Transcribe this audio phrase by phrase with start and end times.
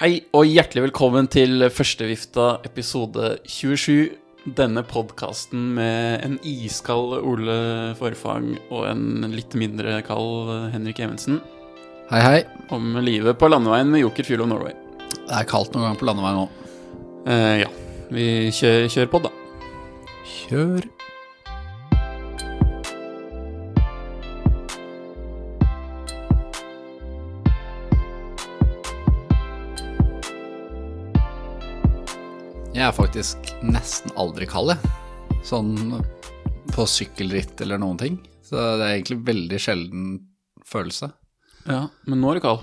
[0.00, 4.14] Hei og hjertelig velkommen til Førstevifta episode 27.
[4.56, 7.56] Denne podkasten med en iskald Ole
[7.98, 11.36] Forfang og en litt mindre kald Henrik Evensen.
[12.08, 12.38] Hei, hei.
[12.72, 14.72] Om livet på landeveien med Joker Fuel of Norway.
[15.18, 16.48] Det er kaldt noen ganger på landeveien nå.
[17.36, 17.70] Eh, ja,
[18.08, 19.34] vi kjører, kjør på, da.
[20.32, 20.88] Kjør.
[32.80, 35.34] Jeg er faktisk nesten aldri kald, jeg.
[35.44, 35.98] Sånn
[36.72, 38.14] på sykkelritt eller noen ting.
[38.40, 40.06] Så det er egentlig veldig sjelden
[40.64, 41.10] følelse.
[41.66, 42.62] Ja, Men nå er du kald.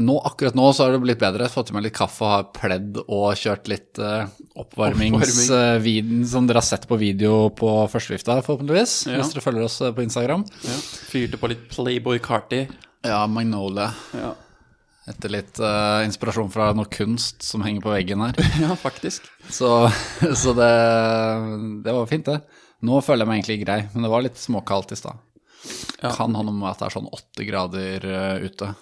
[0.00, 1.50] Nå, akkurat nå så har det blitt bedre.
[1.52, 4.32] Fått i meg litt kaffe, har pledd og kjørt litt uh,
[4.64, 8.96] oppvarmingsviden som dere har sett på video på førstevifta, forhåpentligvis.
[9.10, 9.20] Ja.
[9.20, 10.48] Hvis dere følger oss eh, på Instagram.
[10.64, 10.80] Ja.
[11.12, 12.64] Fyrte på litt Playboy Carty.
[13.04, 13.92] Ja, Magnolia.
[14.16, 14.32] Ja.
[15.06, 18.38] Etter litt uh, inspirasjon fra noe kunst som henger på veggen her.
[18.64, 19.28] ja, faktisk.
[19.48, 19.70] Så,
[20.42, 20.72] så det,
[21.86, 22.40] det var fint, det.
[22.86, 25.22] Nå føler jeg meg egentlig grei, men det var litt småkaldt i stad.
[26.02, 26.10] Ja.
[26.10, 28.72] Kan ha noe med at det er sånn åtte grader uh, ute.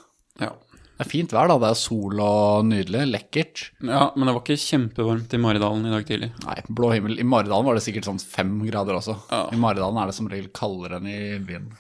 [0.40, 0.54] Ja.
[0.94, 1.58] Det er fint vær, da.
[1.58, 3.04] Det er sol og nydelig.
[3.10, 3.68] Lekkert.
[3.82, 6.28] ja, men det var ikke kjempevarmt i Maridalen i dag tidlig.
[6.44, 7.18] Nei, blå himmel.
[7.18, 9.16] I Maridalen var det sikkert sånn fem grader også.
[9.28, 9.48] Ja.
[9.50, 11.72] I Maridalen er det som regel kaldere enn i byen.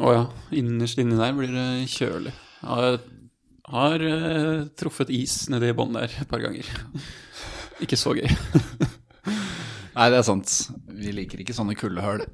[0.00, 0.24] Å ja.
[0.56, 2.32] Innerst inni der blir det kjølig.
[2.64, 3.02] Jeg
[3.70, 6.68] har uh, truffet is nede i bånn der et par ganger.
[7.84, 8.28] ikke så gøy.
[9.94, 10.52] Nei, det er sant.
[10.90, 12.24] Vi liker ikke sånne kuldehull.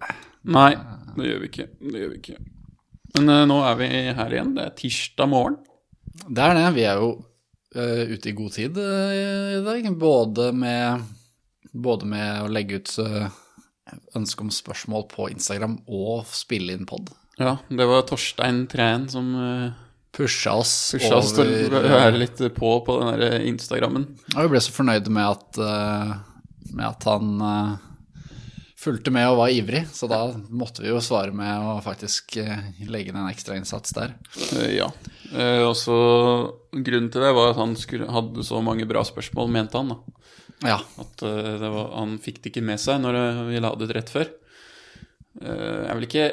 [0.51, 0.73] Nei,
[1.17, 1.69] det gjør vi ikke.
[1.79, 2.39] Det gjør vi ikke.
[3.17, 4.55] Men uh, nå er vi her igjen.
[4.57, 5.61] Det er tirsdag morgen.
[6.27, 6.67] Det er det.
[6.75, 9.91] Vi er jo uh, ute i god tid i dag.
[10.01, 11.07] Både med,
[11.71, 12.97] både med å legge ut
[14.15, 17.11] ønske om spørsmål på Instagram og spille inn pod.
[17.41, 19.31] Ja, det var Torstein Træn som
[20.17, 24.09] Pusha oss pusha oss til å over være litt på på den der Instagrammen.
[24.35, 26.17] Og vi ble så fornøyde med at, eh,
[26.75, 27.77] med at han eh,
[28.81, 32.71] fulgte med og var ivrig, så da måtte vi jo svare med å faktisk eh,
[32.89, 34.17] legge inn en ekstra innsats der.
[34.57, 34.91] Eh, ja.
[35.31, 35.99] Eh, og så
[36.71, 39.95] Grunnen til det var at han skulle, hadde så mange bra spørsmål, mente han.
[39.95, 40.21] da.
[40.75, 40.79] Ja.
[41.01, 43.91] At eh, det var, han fikk det ikke med seg når eh, vi la det
[43.97, 44.31] rett før.
[45.41, 46.29] Eh, jeg er vel ikke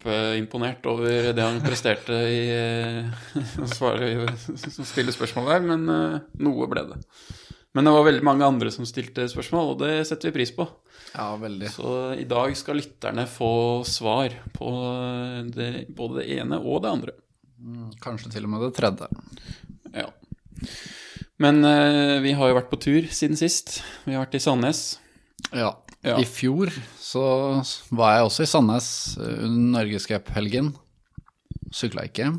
[0.00, 3.10] kjempeimponert over det han presterte i eh,
[3.62, 7.00] å svare stille spørsmål der, men eh, noe ble det.
[7.72, 10.66] Men det var veldig mange andre som stilte spørsmål, og det setter vi pris på.
[11.14, 11.70] ja, veldig.
[11.70, 16.90] Så i dag skal lytterne få svar på eh, det, både det ene og det
[16.90, 17.12] andre.
[18.00, 19.10] Kanskje til og med det tredje.
[19.94, 20.08] Ja.
[21.40, 23.82] Men eh, vi har jo vært på tur siden sist.
[24.04, 24.98] Vi har vært i Sandnes.
[25.52, 25.74] Ja.
[26.06, 26.14] Ja.
[26.16, 27.22] I fjor så
[27.92, 28.86] var jeg også i Sandnes
[29.20, 30.70] eh, under norgescuphelgen.
[31.76, 32.30] Sykla ikke.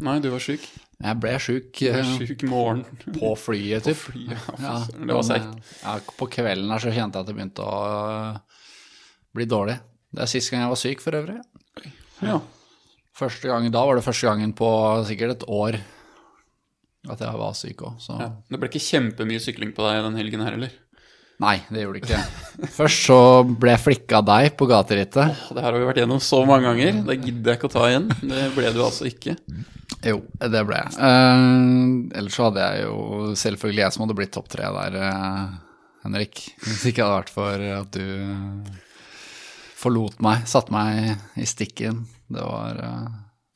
[0.00, 0.62] Nei, du var sjuk.
[1.00, 2.14] Jeg ble sjuk eh,
[3.16, 3.96] på flyet, typ.
[4.08, 5.52] flyet, ja, det var seigt.
[5.52, 8.40] eh, Ja, på kvelden her så kjente jeg at det begynte å
[9.36, 9.76] bli dårlig.
[10.10, 11.38] Det er siste gang jeg var syk, for øvrig.
[12.24, 12.40] Ja.
[13.44, 14.68] Gang, da var det første gangen på
[15.08, 15.76] sikkert et år
[17.10, 18.28] at jeg var syk òg, så ja.
[18.48, 20.72] Det ble ikke kjempemye sykling på deg den helgen her heller.
[21.40, 22.68] Nei, det gjorde det ikke.
[22.76, 25.38] Først så ble jeg flikka av deg på gaterittet.
[25.48, 27.00] Det her har vi vært gjennom så mange ganger.
[27.08, 28.10] Det gidder jeg ikke å ta igjen.
[28.20, 29.38] Det ble du altså ikke.
[30.04, 30.20] Jo,
[30.52, 30.92] det ble jeg.
[31.00, 33.00] Uh, ellers så hadde jeg jo
[33.40, 36.44] selvfølgelig jeg som hadde blitt topp tre der, uh, Henrik.
[36.66, 38.78] Hvis ikke hadde vært for at du uh,
[39.80, 42.04] forlot meg, satte meg i stikken.
[42.30, 43.06] Det var, eh,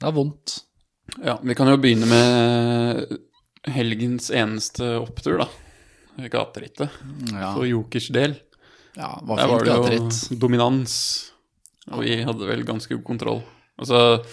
[0.00, 0.56] det var vondt.
[1.23, 3.19] Ja, vi kan jo begynne med
[3.75, 5.49] helgens eneste opptur, da.
[6.30, 6.91] Gaterittet.
[7.32, 8.36] Ja, For Jokers del.
[8.97, 10.19] ja var Der var det gateritt.
[10.30, 11.32] jo dominans,
[11.91, 13.42] og vi hadde vel ganske god kontroll.
[13.78, 14.25] Altså,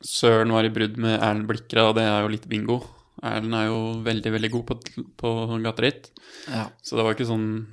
[0.00, 2.78] Søren var i brudd med Erlend Blikra, og det er jo litt bingo.
[3.22, 4.78] Erlend er jo veldig, veldig god på,
[5.20, 5.32] på
[5.64, 6.10] gateritt,
[6.48, 7.66] Ja, så det var ikke sånn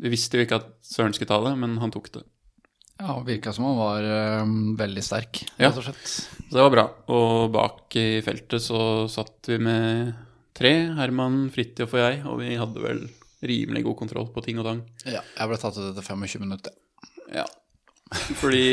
[0.00, 2.22] Vi visste jo ikke at Søren skulle ta det, men han tok det.
[3.00, 4.44] ja virka som han var eh,
[4.76, 5.70] veldig sterk, Ja.
[5.70, 6.04] rett og slett.
[6.50, 6.84] Så det var bra.
[7.08, 10.12] Og bak i feltet så satt vi med
[10.56, 13.02] tre, Herman, Fridtjof og jeg, og vi hadde vel
[13.46, 14.82] rimelig god kontroll på ting og tang.
[15.08, 16.74] Ja, jeg ble tatt ut etter 25 minutter.
[17.32, 17.46] Ja.
[18.40, 18.64] Fordi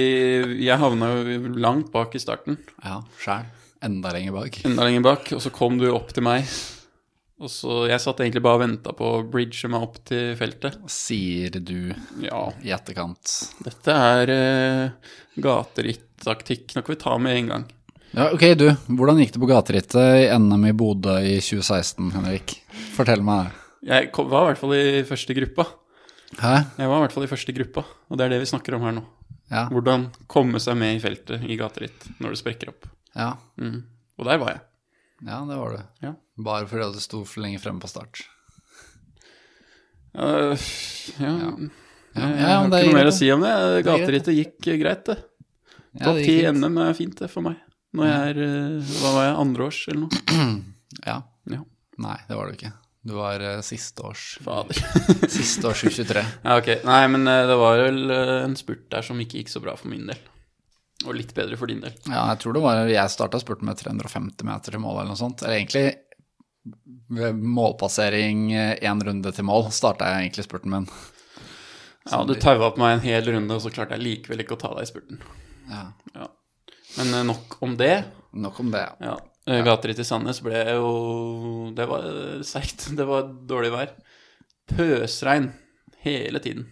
[0.66, 2.58] jeg havna jo langt bak i starten.
[2.84, 3.46] Ja, sjæl.
[3.86, 4.58] Enda lenger bak.
[4.66, 6.48] enda lenger bak, og så kom du opp til meg.
[7.38, 10.80] Og så, Jeg satt egentlig bare og venta på å bridge meg opp til feltet.
[10.90, 13.54] Sier du Ja, i etterkant.
[13.62, 16.74] dette er uh, gateritt-taktikk.
[16.74, 17.66] Nå kan vi ta med en gang.
[18.16, 18.68] Ja, ok, du.
[18.98, 22.56] Hvordan gikk det på gaterittet i NM i Bodø i 2016, Henrik?
[22.96, 23.52] Fortell meg.
[23.86, 25.68] Jeg kom, var i hvert fall i første gruppa.
[26.40, 26.54] Hæ?
[26.80, 28.88] Jeg var i hvert fall i første gruppa, og det er det vi snakker om
[28.88, 29.04] her nå.
[29.52, 29.66] Ja.
[29.72, 32.90] Hvordan komme seg med i feltet i gateritt når det sprekker opp.
[33.16, 33.34] ja.
[33.62, 33.84] Mm.
[34.18, 34.64] Og der var jeg.
[35.28, 35.84] Ja, det var du.
[36.08, 36.12] Ja.
[36.42, 38.24] Bare fordi du sto for lenge fremme på start.
[40.18, 40.58] Uh,
[41.22, 41.32] ja.
[41.38, 41.52] Ja.
[42.18, 43.52] Jeg Ja, har ikke noe mer å si om det.
[43.86, 45.20] Gaterittet gikk greit, det.
[46.02, 46.40] Topp ti.
[46.50, 47.60] NM er fint, det, for meg.
[47.96, 49.38] Når jeg er eh, Hva var jeg?
[49.44, 50.58] Andreårs, eller noe?
[51.06, 51.22] Ja.
[51.52, 51.62] Ja.
[52.02, 52.72] Nei, det var du ikke.
[53.08, 54.80] Du var uh, sisteårs Fader.
[55.32, 56.24] Sisteårs U23.
[56.44, 56.70] Ja, ok.
[56.88, 59.76] Nei, men uh, det var vel uh, en spurt der som ikke gikk så bra
[59.80, 60.20] for min del.
[61.06, 61.94] Og litt bedre for din del.
[62.10, 65.20] Ja, jeg tror det var Jeg starta spurten med 350 meter til mål eller noe
[65.20, 65.44] sånt.
[65.46, 70.90] Eller egentlig målpassering én runde til mål starta jeg egentlig spurten min.
[72.10, 74.60] Ja, du taua på meg en hel runde, og så klarte jeg likevel ikke å
[74.60, 75.22] ta deg i spurten.
[75.70, 75.86] Ja.
[76.16, 76.28] Ja.
[76.98, 78.04] Men eh, nok om det.
[78.38, 78.86] Nok om det.
[79.00, 79.18] Ja.
[79.46, 79.62] ja.
[79.66, 82.90] Gateritt i Sandnes ble jo Det var eh, seigt.
[83.00, 83.96] Det var dårlig vær.
[84.68, 85.52] Pøsregn
[86.04, 86.68] hele tiden.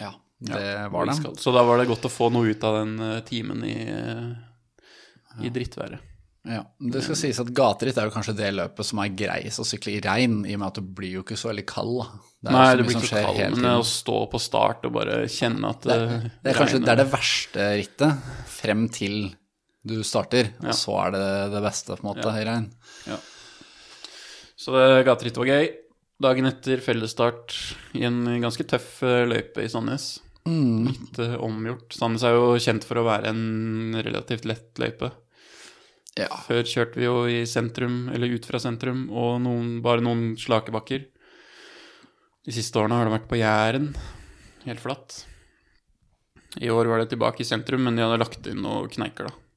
[0.00, 1.16] Ja, det var det.
[1.40, 5.42] Så da var det godt å få noe ut av den eh, timen i, eh,
[5.44, 6.04] i drittværet.
[6.48, 6.62] Ja.
[6.78, 9.96] Det skal sies at gateritt er jo kanskje det løpet som er greiest å sykle
[9.96, 11.98] i regn, i og med at du blir jo ikke så veldig kald.
[12.38, 13.74] Det Nei, det blir ikke så kald, men tiden.
[13.74, 17.02] å stå på start og bare kjenne at Det, det, det er kanskje det er
[17.02, 19.18] det verste rittet frem til
[19.88, 22.70] du starter, og så er det det beste, på en måte, i regn.
[24.58, 25.68] Så det gaterittet var gøy.
[26.18, 27.54] Dagen etter fellesstart
[27.94, 30.16] i en ganske tøff eh, løype i Sandnes.
[30.48, 30.88] Mm.
[30.88, 31.94] Litt eh, omgjort.
[31.94, 35.12] Sandnes er jo kjent for å være en relativt lett løype.
[36.18, 36.32] Ja.
[36.48, 40.74] Før kjørte vi jo i sentrum, eller ut fra sentrum, og noen, bare noen slake
[40.74, 41.06] bakker.
[42.48, 43.92] De siste årene har det vært på Jæren,
[44.64, 45.20] helt flatt.
[46.58, 49.47] I år var det tilbake i sentrum, men de hadde lagt inn noen kneiker, da.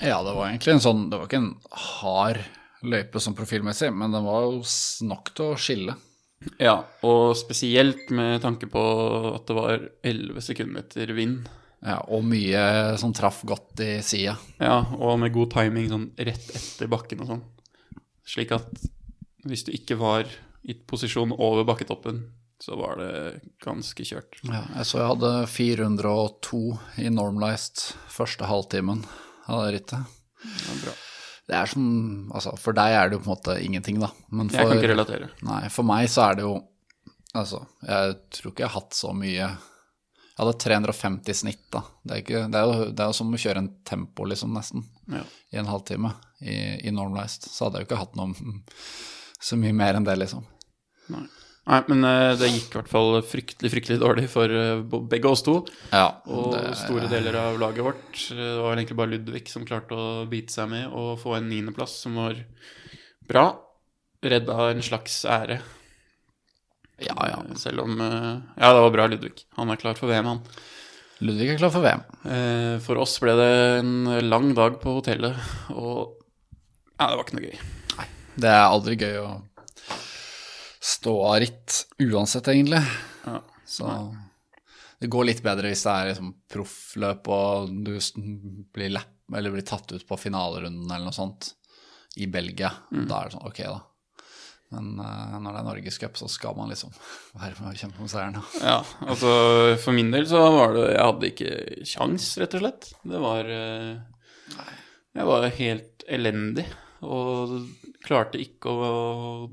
[0.00, 2.42] Ja, det var egentlig en sånn Det var ikke en hard
[2.86, 4.60] løype sånn profilmessig, men den var jo
[5.08, 5.96] nok til å skille.
[6.60, 6.76] Ja,
[7.06, 8.82] og spesielt med tanke på
[9.32, 11.48] at det var 11 sekundmeter vind.
[11.82, 14.36] Ja, og mye som traff godt i sida.
[14.60, 17.44] Ja, og med god timing sånn rett etter bakken og sånn.
[18.26, 18.70] Slik at
[19.46, 20.28] hvis du ikke var
[20.66, 22.24] i posisjon over bakketoppen,
[22.62, 23.12] så var det
[23.64, 24.38] ganske kjørt.
[24.46, 26.62] Ja, jeg så jeg hadde 402
[27.04, 29.04] i normalized første halvtimen
[29.48, 30.16] av det rittet.
[30.42, 30.94] Det var bra.
[31.46, 31.84] Det er som
[32.34, 34.08] Altså, for deg er det jo på en måte ingenting, da.
[34.34, 35.28] Men Jeg kan ikke relatere.
[35.46, 36.56] nei, for meg så er det jo
[37.36, 41.82] Altså, jeg tror ikke jeg har hatt så mye Jeg hadde 350 i snitt, da.
[42.02, 44.52] Det er, ikke, det er, jo, det er jo som å kjøre en tempo, liksom,
[44.56, 45.22] nesten, Ja.
[45.52, 46.10] i en halvtime
[46.42, 46.56] i,
[46.88, 47.46] i normalized.
[47.48, 48.34] Så hadde jeg jo ikke hatt noe
[49.40, 50.44] så mye mer enn det, liksom.
[51.14, 51.22] Nei.
[51.66, 55.42] Nei, men eh, det gikk i hvert fall fryktelig, fryktelig dårlig for eh, begge oss
[55.42, 55.56] to.
[55.90, 58.12] Ja, Og det- store deler av laget vårt.
[58.30, 61.96] Det var egentlig bare Ludvig som klarte å bite seg med og få en niendeplass,
[62.04, 62.38] som var
[63.26, 63.48] bra.
[64.22, 65.58] Redda en slags ære.
[67.02, 67.42] Ja, ja.
[67.50, 69.42] Eh, Selv om eh, Ja, det var bra, Ludvig.
[69.58, 70.40] Han er klar for VM, han.
[71.26, 72.02] Ludvig er klar for VM.
[72.30, 75.34] Eh, For oss ble det en lang dag på hotellet,
[75.74, 76.14] og
[76.96, 77.58] ja, det var ikke noe gøy.
[77.98, 78.06] Nei,
[78.38, 79.28] Det er aldri gøy å
[80.86, 82.82] stå av ritt uansett, egentlig.
[83.24, 83.40] Ja.
[83.66, 83.90] Så
[85.00, 87.96] det går litt bedre hvis det er liksom proffløp og du
[88.74, 91.50] blir, lapp, eller blir tatt ut på finalerunden eller noe sånt
[92.16, 92.70] i Belgia.
[92.90, 93.82] Da er det sånn, ok, da.
[94.74, 96.94] Men uh, når det er norgescup, så skal man liksom
[97.42, 98.40] være med og kjempe om seieren.
[98.62, 99.34] Ja, altså
[99.82, 101.52] for min del så var det Jeg hadde ikke
[101.86, 102.90] sjans, rett og slett.
[103.06, 104.64] Det var uh,
[105.18, 106.66] Jeg var helt elendig
[107.04, 107.56] og
[108.06, 108.90] klarte ikke å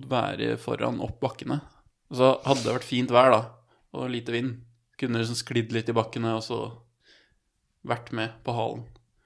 [0.09, 1.59] være foran opp bakkene.
[2.13, 3.41] Og så hadde det vært fint vær, da,
[3.97, 4.55] og lite vind.
[4.99, 6.59] Kunne liksom sklidd litt i bakkene og så
[7.83, 8.83] vært med på halen.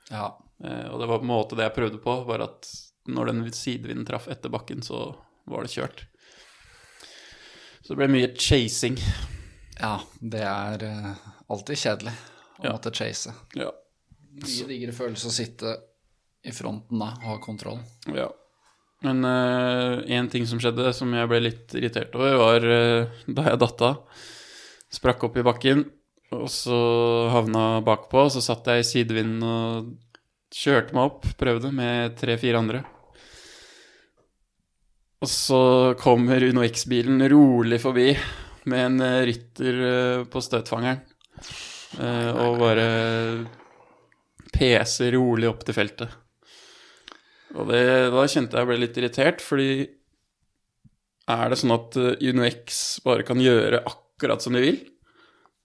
[0.10, 0.32] Ja.
[0.64, 2.70] Eh, og det var på en måte det jeg prøvde på, var at
[3.08, 5.12] når den sidevinden traff etter bakken, så
[5.48, 6.06] var det kjørt.
[7.84, 8.98] Så det ble mye chasing.
[9.80, 11.14] ja, det er eh,
[11.54, 12.16] alltid kjedelig
[12.58, 12.72] å Ja.
[12.74, 13.34] måtte chase.
[13.56, 13.70] Ja.
[14.38, 15.76] Mye diggere følelse å sitte
[16.48, 17.82] i fronten da ha kontroll.
[18.16, 18.30] Ja.
[19.06, 19.22] Men
[20.10, 23.84] én ting som skjedde som jeg ble litt irritert over, var uh, da jeg datt
[23.86, 24.24] av.
[24.90, 25.84] Sprakk opp i bakken,
[26.34, 26.80] og så
[27.30, 28.24] havna bakpå.
[28.26, 29.92] Og så satt jeg i sidevinden og
[30.56, 32.82] kjørte meg opp, prøvde, med tre-fire andre.
[35.22, 35.62] Og så
[35.98, 38.12] kommer Uno X-bilen rolig forbi
[38.70, 41.00] med en eh, rytter eh, på støtfangeren.
[41.98, 42.88] eh, Og bare
[44.54, 46.14] peser rolig opp til feltet.
[47.58, 47.84] Og det,
[48.14, 49.88] da kjente jeg ble litt irritert, fordi
[51.28, 54.78] er det sånn at UnoX bare kan gjøre akkurat som de vil?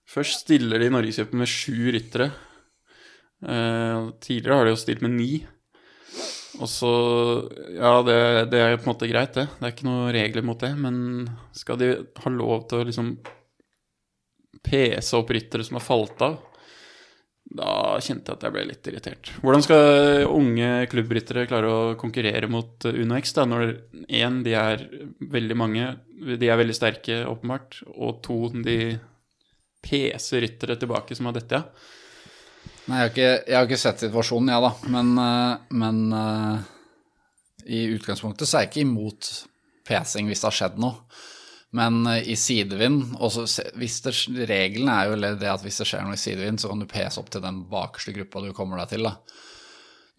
[0.09, 2.33] Først stiller de Norgescupen med sju ryttere.
[3.43, 5.33] Eh, tidligere har de jo stilt med ni.
[6.61, 6.93] Og så
[7.79, 8.19] Ja, det,
[8.53, 9.49] det er på en måte greit, det.
[9.59, 10.73] Det er ikke noen regler mot det.
[10.79, 11.93] Men skal de
[12.25, 13.15] ha lov til å liksom
[14.63, 16.37] pese opp ryttere som har falt av?
[18.01, 19.33] Kjente jeg at jeg ble litt irritert.
[19.43, 23.65] Hvordan skal unge klubbryttere klare å konkurrere mot eh, Uno X da, når
[24.09, 24.87] én, de er
[25.33, 25.89] veldig mange,
[26.41, 28.79] de er veldig sterke, åpenbart, og to, de
[29.83, 31.91] peser ryttere tilbake som har dette, ja.
[32.83, 34.91] Nei, jeg har ikke, jeg har ikke sett situasjonen, jeg, da.
[34.91, 36.71] Men, eh, men eh,
[37.79, 39.29] i utgangspunktet så er jeg ikke imot
[39.87, 41.05] pesing hvis det har skjedd noe.
[41.77, 43.47] Men eh, i sidevind også,
[43.81, 44.13] det,
[44.49, 47.21] Regelen er jo det at hvis det skjer noe i sidevind, så kan du pese
[47.21, 49.09] opp til den bakerste gruppa du kommer deg til.
[49.09, 49.17] da.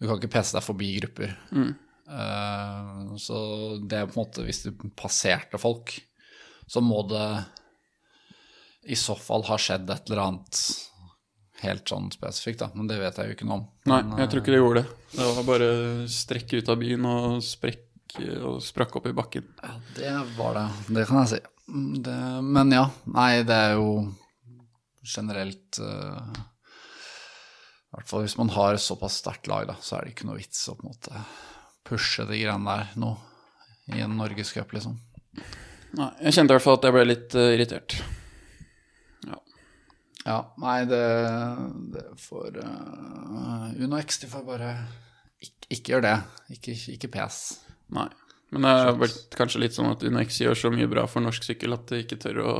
[0.00, 1.36] Du kan ikke pese deg forbi grupper.
[1.54, 1.74] Mm.
[2.04, 3.36] Uh, så
[3.80, 5.94] det er på en måte Hvis du passerte folk,
[6.68, 7.28] så må det
[8.92, 10.58] i så fall ha skjedd et eller annet
[11.64, 12.68] helt sånn spesifikt, da.
[12.76, 13.64] Men det vet jeg jo ikke noe om.
[13.88, 14.98] Nei, jeg tror ikke det gjorde det.
[15.14, 15.70] Det var bare
[16.12, 17.38] strekke ut av byen og
[18.14, 19.46] sprekk og sprakk opp i bakken.
[19.62, 20.66] Ja, det var det.
[20.94, 21.40] Det kan jeg si.
[22.04, 23.88] Det, men ja, nei, det er jo
[25.04, 30.14] generelt uh, I hvert fall hvis man har såpass sterkt lag, da, så er det
[30.14, 31.22] ikke noe vits å på en måte
[31.84, 33.14] pushe de greiene der nå
[33.94, 34.96] i en norgescup, liksom.
[35.94, 37.98] Nei, jeg kjente i hvert fall at jeg ble litt uh, irritert.
[40.24, 41.02] Ja, nei, det,
[41.92, 44.70] det får uh, Uno X, de får bare
[45.36, 46.14] ikke, ikke gjør det.
[46.56, 47.42] Ikke, ikke pes.
[47.92, 48.08] Nei.
[48.54, 51.42] Men det er vel kanskje litt sånn at UnoX gjør så mye bra for norsk
[51.42, 52.52] sykkel at de ikke tør å,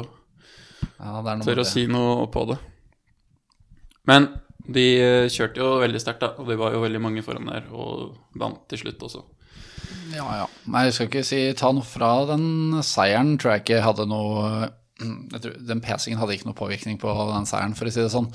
[0.98, 2.58] Ja, tør å si noe på det.
[4.10, 4.26] Men
[4.64, 7.68] de eh, kjørte jo veldig sterkt, da, og det var jo veldig mange foran der,
[7.70, 9.22] og vant til slutt også.
[10.14, 10.48] Ja, ja.
[10.72, 14.70] Nei, jeg skal ikke si ta noe fra den seieren, tror jeg ikke hadde noe
[15.04, 18.12] jeg tror, Den pesingen hadde ikke noe påvirkning på den seieren, for å si det
[18.14, 18.30] sånn.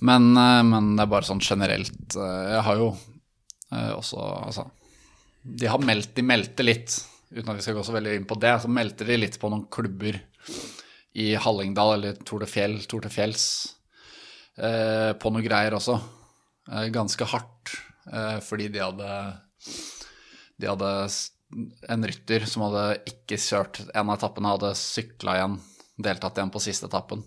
[0.00, 2.92] Men, eh, men det er bare sånn generelt eh, Jeg har jo
[3.70, 4.64] også Altså
[5.42, 6.96] De har meldt De meldte litt,
[7.30, 9.50] uten at vi skal gå så veldig inn på det, så meldte de litt på
[9.52, 10.18] noen klubber
[11.20, 13.44] i Hallingdal eller Tour de Fjell, Tour de Fjells,
[14.58, 15.96] eh, på noe greier også.
[16.70, 17.74] Eh, ganske hardt,
[18.12, 19.10] eh, fordi de hadde
[20.60, 20.90] de hadde
[21.88, 25.56] en rytter som hadde ikke kjørt en av etappene, hadde sykla igjen,
[25.98, 27.24] deltatt igjen på siste etappen.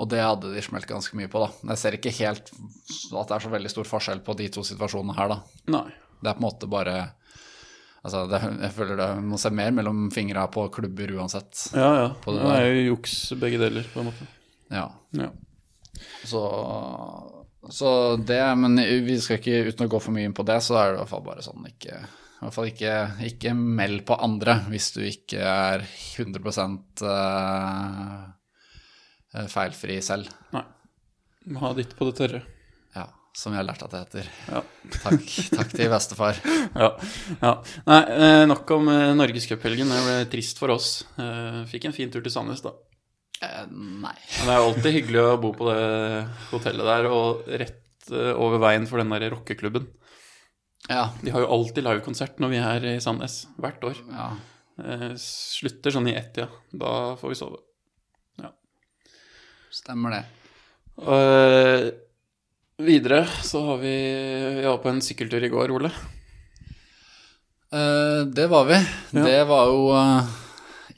[0.00, 1.70] Og det hadde de smelt ganske mye på, da.
[1.72, 5.16] Jeg ser ikke helt at det er så veldig stor forskjell på de to situasjonene
[5.16, 5.40] her, da.
[5.76, 5.86] Nei.
[6.20, 6.96] Det er på en måte bare
[8.00, 11.66] Altså, det, jeg føler det må se mer mellom fingra på klubber uansett.
[11.76, 12.06] Ja, ja.
[12.24, 14.28] Det det er jo juks begge deler, på en måte.
[14.72, 14.86] Ja.
[15.18, 15.28] Ja.
[16.24, 16.40] Så,
[17.68, 20.78] så det, men vi skal ikke, uten å gå for mye inn på det, så
[20.80, 22.00] er det i hvert fall bare sånn ikke
[22.40, 22.92] i hvert fall ikke,
[23.28, 26.54] ikke meld på andre hvis du ikke er 100
[29.36, 30.30] eh, feilfri selv.
[30.56, 30.62] Nei.
[31.52, 32.40] Må ha ditt på det tørre.
[33.30, 34.28] Ja, som jeg har lært at det heter.
[34.50, 34.60] Ja.
[35.04, 36.38] Takk, takk til bestefar.
[36.80, 36.88] Ja.
[37.40, 37.52] ja.
[37.86, 39.88] Nei, eh, nok om eh, Norgescuphelgen.
[39.90, 41.04] Det ble trist for oss.
[41.18, 42.72] Eh, Fikk en fin tur til Sandnes, da.
[43.42, 44.12] Eh, nei.
[44.40, 45.86] Men det er alltid hyggelig å bo på det
[46.50, 49.86] hotellet der, og rett over veien for den der rockeklubben.
[50.90, 51.06] Ja.
[51.22, 53.98] De har jo alltid livekonsert når vi er i Sandnes, hvert år.
[54.10, 54.30] ja.
[55.20, 56.46] Slutter sånn i ett-tida.
[56.72, 57.58] Da får vi sove.
[59.70, 60.22] Stemmer det.
[61.04, 61.84] Eh,
[62.84, 63.94] videre så har vi
[64.60, 65.90] Vi var på en sykkeltur i går, Ole.
[67.70, 68.78] Uh, det var vi.
[69.14, 69.24] Ja.
[69.24, 70.30] Det var jo uh,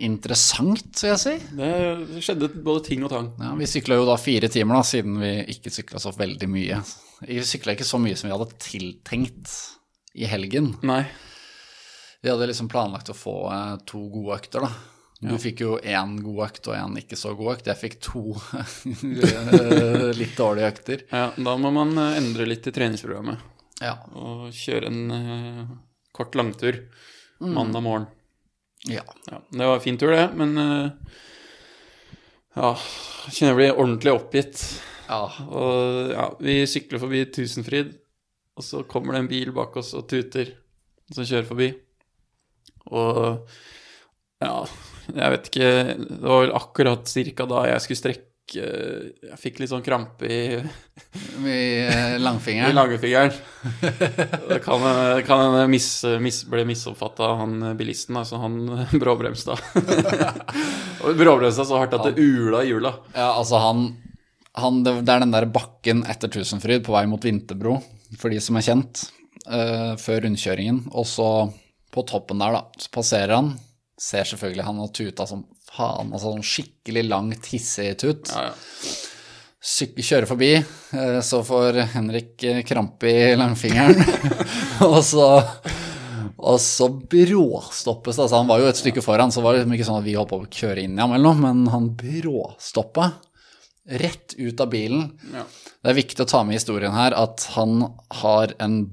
[0.00, 1.34] interessant, vil jeg si.
[1.58, 3.28] Det skjedde både ting og tang.
[3.40, 6.80] Ja, vi sykla jo da fire timer, da, siden vi ikke sykla så veldig mye.
[7.26, 9.52] Vi sykla ikke så mye som vi hadde tiltenkt
[10.16, 10.72] i helgen.
[10.86, 11.04] Nei.
[12.22, 14.91] Vi hadde liksom planlagt å få uh, to gode økter, da.
[15.22, 17.68] Du fikk jo én god økt og én ikke så god økt.
[17.70, 18.22] Jeg fikk to
[20.20, 21.04] litt dårlige økter.
[21.12, 23.38] Ja, da må man eh, endre litt i treningsprogrammet
[23.82, 23.96] Ja.
[24.18, 25.62] og kjøre en uh,
[26.14, 26.80] kort langtur
[27.42, 28.06] mandag morgen.
[28.86, 29.02] ja.
[29.30, 30.90] Ja, det var en fin tur, det, men uh,
[32.56, 32.72] ja,
[33.26, 34.62] jeg kjenner jeg blir ordentlig oppgitt.
[35.08, 35.22] ja.
[35.48, 37.94] Og ja, vi sykler forbi Tusenfryd,
[38.58, 40.50] og så kommer det en bil bak oss og tuter,
[41.14, 41.70] som kjører forbi.
[42.92, 43.48] Og
[44.42, 44.82] ja,
[45.12, 49.70] jeg vet ikke Det var vel akkurat cirka da jeg skulle strekke Jeg fikk litt
[49.70, 50.42] sånn krampe i,
[51.56, 52.70] I langfingeren?
[52.72, 53.32] i langfingeren.
[54.50, 55.88] Det kan hende kan mis,
[56.20, 58.58] mis, ble misoppfatta av han bilisten, altså han
[58.92, 59.56] bråbremsa.
[61.16, 62.92] Bråbremsa så hardt at det ula i hjula.
[63.14, 63.86] Ja, altså han,
[64.58, 67.78] han det er den der bakken etter Tusenfryd på vei mot Vinterbro,
[68.20, 69.06] for de som er kjent,
[69.48, 70.88] uh, før rundkjøringen.
[70.92, 71.30] Og så
[71.92, 73.54] på toppen der, da, så passerer han.
[74.02, 78.32] Ser selvfølgelig han og tuta som faen, altså sånn skikkelig langt, hissig tut.
[78.32, 78.98] Ja, ja.
[79.62, 84.02] Kjører forbi, eh, så får Henrik eh, krampe i langfingeren.
[84.90, 85.28] og så
[86.42, 88.24] og så bråstoppes det.
[88.24, 90.16] Altså, han var jo et stykke foran, så var det liksom ikke sånn at vi
[90.18, 93.12] holdt på å kjøre inn i ham eller noe, men han bråstoppa.
[93.82, 95.08] rett ut av bilen.
[95.34, 95.42] Ja.
[95.82, 97.80] Det er viktig å ta med i historien her at han
[98.22, 98.84] har en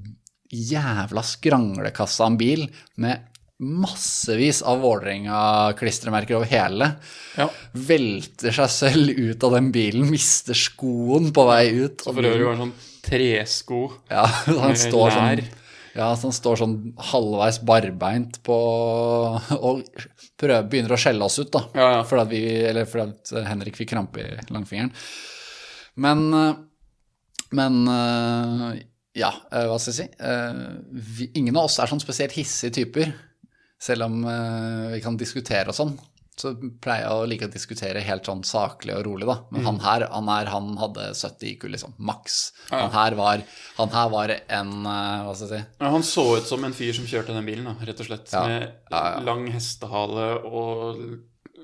[0.50, 2.64] jævla skranglekasse av en bil
[2.98, 3.29] med
[3.60, 6.92] massevis av Vålerenga-klistremerker over hele.
[7.36, 7.46] ja.
[7.72, 12.00] Velter seg selv ut av den bilen, mister skoen på vei ut.
[12.04, 15.42] Så for øvrig var det sånn tresko Ja, han står sånn
[15.90, 16.74] ja, så han står sånn
[17.10, 18.56] halvveis barbeint på
[19.56, 19.80] Og
[20.38, 21.64] prøver, begynner å skjelle oss ut, da.
[21.74, 22.04] Ja, ja.
[22.06, 24.92] Fordi, at vi, eller fordi at Henrik fikk krampe i langfingeren.
[26.00, 26.52] Men eh,
[27.58, 28.78] Men eh,
[29.18, 30.06] ja, eh, hva skal jeg si?
[31.18, 33.10] Vi, ingen av oss er sånn spesielt hissige typer.
[33.80, 35.94] Selv om eh, vi kan diskutere og sånn.
[36.40, 39.36] Så pleier jeg å like å diskutere helt sånn saklig og rolig, da.
[39.42, 39.48] Mm.
[39.52, 41.96] Men han her, han, her, han hadde 70 IQ, liksom.
[42.00, 42.38] Maks.
[42.70, 42.84] Ja.
[42.86, 43.42] Han, her var,
[43.76, 45.62] han her var en eh, Hva skal jeg si?
[45.82, 48.32] Ja, han så ut som en fyr som kjørte den bilen, da, rett og slett.
[48.32, 48.44] Ja.
[48.48, 51.02] Med lang hestehale og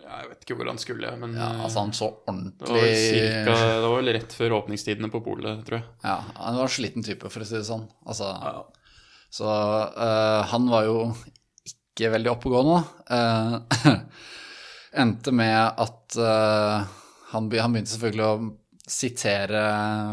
[0.06, 2.36] Jeg vet ikke hvor han skulle, men Ja, altså, han så det,
[2.68, 5.88] var ordentlig cirka, det var vel rett før åpningstidene på polet, tror jeg.
[6.04, 7.88] Ja, han var en sliten type, for å si det sånn.
[8.06, 8.58] Altså, Ja.
[9.36, 11.00] Så uh, han var jo
[11.96, 12.82] ikke veldig oppegående.
[13.08, 13.56] Uh,
[15.02, 16.84] endte med at uh,
[17.32, 18.36] han, be- han begynte selvfølgelig å
[18.86, 19.60] sitere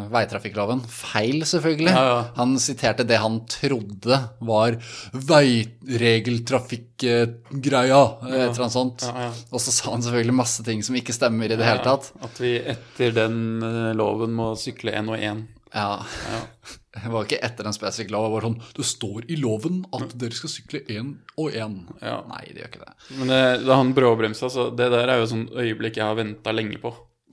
[0.10, 0.80] veitrafikkloven.
[0.90, 1.92] Feil, selvfølgelig.
[1.94, 2.24] Ja, ja.
[2.40, 4.18] Han siterte det han trodde
[4.50, 4.80] var
[5.14, 9.06] veiregeltrafikkgreia, et eller annet sånt.
[9.06, 9.32] Ja, ja.
[9.54, 12.10] Og så sa han selvfølgelig masse ting som ikke stemmer i det hele tatt.
[12.26, 15.44] At vi etter den eh, loven må sykle én og én.
[15.74, 16.06] Ja.
[16.32, 16.42] Ja.
[17.04, 18.28] Det var ikke etter en spesifikk lov.
[18.28, 21.08] Det var sånn Det står i loven at dere skal sykle én
[21.42, 21.80] og én.
[22.04, 22.20] Ja.
[22.30, 22.94] Nei, det gjør ikke det.
[23.18, 26.54] Men det, da han bråbremsa, så det der er jo sånn øyeblikk jeg har venta
[26.54, 26.92] lenge på,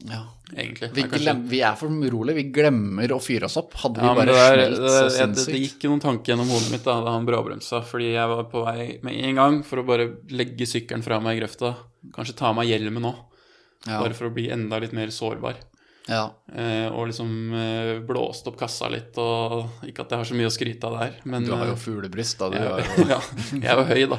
[0.09, 0.23] Ja.
[0.57, 0.89] egentlig.
[0.97, 2.39] Vi, er kanskje- vi er for urolige.
[2.41, 3.75] Vi glemmer å fyre oss opp.
[3.83, 6.49] Hadde vi Ja, men bare der, smelt det, så det, det, gikk noen tanker gjennom
[6.49, 9.83] hodet mitt da, da han bråbremsa, fordi jeg var på vei med en gang for
[9.83, 11.75] å bare legge sykkelen fra meg i grøfta.
[12.17, 13.05] Kanskje ta av meg hjelmen
[13.87, 14.01] Ja.
[14.01, 15.57] bare for å bli enda litt mer sårbar.
[16.11, 16.25] Ja.
[16.51, 20.49] Eh, og liksom eh, blåst opp kassa litt, og ikke at jeg har så mye
[20.51, 22.49] å skryte av der, men Du har jo eh, fuglebryst, da.
[22.51, 23.21] Du jeg, jo ja,
[23.55, 24.19] jeg var høy, da.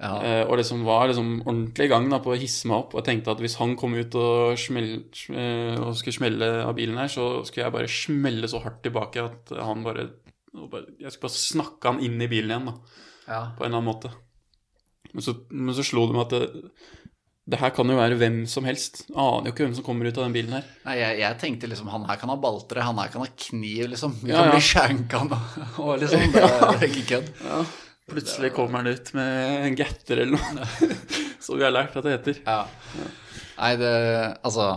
[0.00, 0.12] ja.
[0.14, 2.94] Eh, og liksom var liksom ordentlig i gang da, på å hisse meg opp.
[2.94, 4.94] Og jeg tenkte at hvis han kom ut og, smell,
[5.82, 9.52] og skulle smelle av bilen her, så skulle jeg bare smelle så hardt tilbake at
[9.58, 10.08] han bare,
[10.64, 13.42] bare Jeg skulle bare snakke han inn i bilen igjen, da, ja.
[13.52, 14.14] på en eller annen måte.
[15.12, 16.64] Men så, men så slo det meg at det,
[17.48, 19.02] det her kan jo være hvem som helst.
[19.14, 20.66] Aner jo ikke hvem som kommer ut av den bilen her.
[20.84, 23.86] Nei, jeg, jeg tenkte liksom han her kan ha baltre, han her kan ha kniv,
[23.94, 24.18] liksom.
[24.20, 24.56] Vi Ja, kan ja.
[24.58, 25.38] bli skjenka nå.
[25.86, 27.30] Og liksom, det er ikke kødd.
[27.46, 27.62] Ja,
[28.08, 30.68] Plutselig kommer han ut med en gatter eller noe,
[31.44, 32.38] som vi har lært at det heter.
[32.46, 32.62] Ja.
[33.58, 33.90] Nei, det
[34.46, 34.68] Altså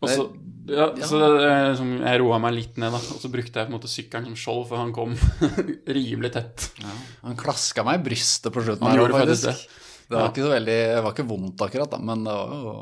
[0.00, 0.24] så,
[0.72, 3.00] ja, så det, liksom, jeg roa meg litt ned, da.
[3.12, 5.12] Og så brukte jeg på en måte sykkelen som skjold, for han kom
[5.98, 6.70] rimelig tett.
[6.80, 6.92] ja.
[7.26, 9.76] Han klaska meg i brystet på slutten Han gjorde faktisk faktisk.
[10.10, 12.76] Det var ikke så veldig Det var ikke vondt akkurat, da, men det var jo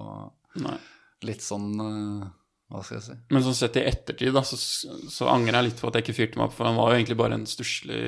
[0.64, 0.76] Nei.
[1.28, 2.28] litt sånn eh,
[2.72, 3.16] Hva skal jeg si?
[3.34, 6.18] Men sånn sett i ettertid, da, så, så angrer jeg litt på at jeg ikke
[6.22, 8.00] fyrte meg opp, for han var jo egentlig bare en stusslig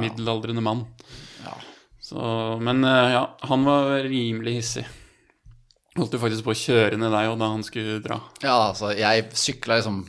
[0.00, 0.86] middelaldrende mann.
[1.44, 1.54] Ja.
[2.10, 2.20] Så,
[2.60, 4.86] men eh, ja, han var rimelig hissig.
[5.96, 8.20] Holdt jo faktisk på å kjøre ned deg òg da han skulle dra.
[8.42, 10.02] Ja, altså, jeg sykla liksom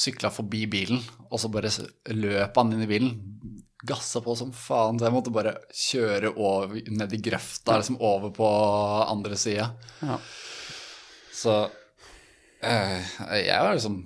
[0.00, 1.68] Sykla forbi bilen, og så bare
[2.14, 3.10] løp han inn i bilen.
[3.86, 8.32] Gassa på som faen, så jeg måtte bare kjøre over, ned i grøfta, liksom over
[8.36, 8.48] på
[9.08, 9.70] andre sida.
[10.04, 10.18] Ja.
[11.40, 14.02] Så øh, jeg var liksom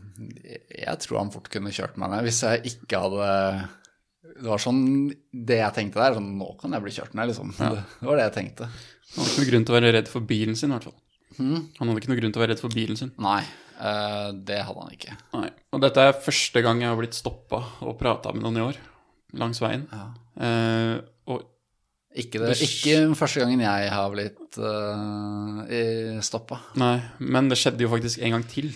[0.71, 3.31] Jeg tror han fort kunne kjørt meg ned hvis jeg ikke hadde
[4.37, 4.85] Det var sånn
[5.35, 7.51] Det jeg tenkte der, sånn Nå kan jeg bli kjørt ned, liksom.
[7.59, 8.69] Det, det var det jeg tenkte.
[9.15, 10.97] Han hadde ikke noen grunn til å være redd for bilen sin, i hvert fall.
[11.35, 11.61] Hmm?
[11.79, 13.13] Han hadde ikke noen grunn til å være redd for bilen sin.
[13.23, 13.41] Nei,
[13.79, 15.15] eh, det hadde han ikke.
[15.35, 15.51] Nei.
[15.75, 18.81] Og dette er første gang jeg har blitt stoppa og prata med noen i år,
[19.41, 19.85] langs veien.
[19.93, 20.07] Ja.
[20.41, 20.97] Eh,
[21.31, 21.43] og
[22.15, 26.61] Ikke, det, ikke første gangen jeg har blitt uh, stoppa.
[26.79, 28.69] Nei, men det skjedde jo faktisk en gang til.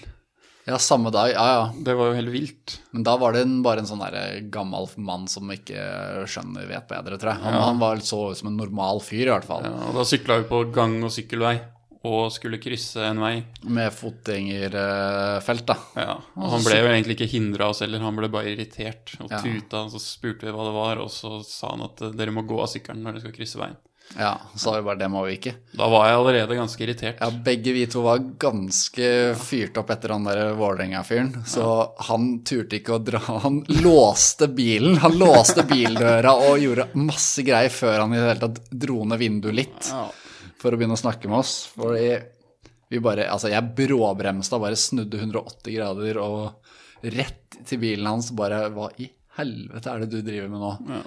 [0.69, 1.31] Ja, samme dag.
[1.33, 1.63] Ja, ja.
[1.87, 2.75] Det var jo helt vilt.
[2.93, 5.81] Men da var det en, bare en sånn der gammel mann som ikke
[6.29, 7.41] skjønner, vet bedre, tror jeg.
[7.47, 7.63] Han, Ja.
[7.71, 9.65] han var så ut som en normal fyr, i hvert fall.
[9.65, 11.55] Ja, og da sykla vi på gang- og sykkelvei
[12.07, 13.33] og skulle krysse en vei.
[13.67, 15.77] Med fotgjengerfelt, da.
[15.99, 19.31] Ja, og han ble jo egentlig ikke hindra oss heller, han ble bare irritert og
[19.33, 19.41] Ja.
[19.43, 19.85] tuta.
[19.85, 22.47] Og så spurte vi hva det var, og så sa han at eh, dere må
[22.47, 23.77] gå av sykkelen når dere skal krysse veien.
[24.17, 25.53] Ja, så sa vi bare det må vi ikke.
[25.77, 27.19] Da var jeg allerede ganske irritert.
[27.21, 32.79] Ja, begge vi to var ganske fyrt opp etter han der Vålerenga-fyren, så han turte
[32.81, 33.21] ikke å dra.
[33.45, 38.47] Han låste bilen, han låste bildøra og gjorde masse greier før han i det hele
[38.47, 40.07] tatt dro ned vinduet litt Ja.
[40.59, 41.67] For å begynne å snakke med oss.
[41.77, 42.19] Fordi
[42.91, 46.53] vi bare Altså, jeg bråbremsa, bare snudde 180 grader og
[47.15, 50.71] rett til bilen hans, bare Hva i helvete er det du driver med nå?
[50.89, 51.03] Ja.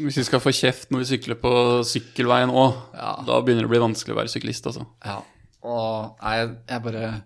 [0.00, 1.50] Hvis vi skal få kjeft når vi sykler på
[1.84, 3.14] sykkelveien òg, Ja.
[3.26, 4.86] da begynner det å bli vanskelig å være syklist, altså.
[5.04, 5.18] Ja.
[5.62, 6.36] Og nei,
[6.68, 7.24] jeg bare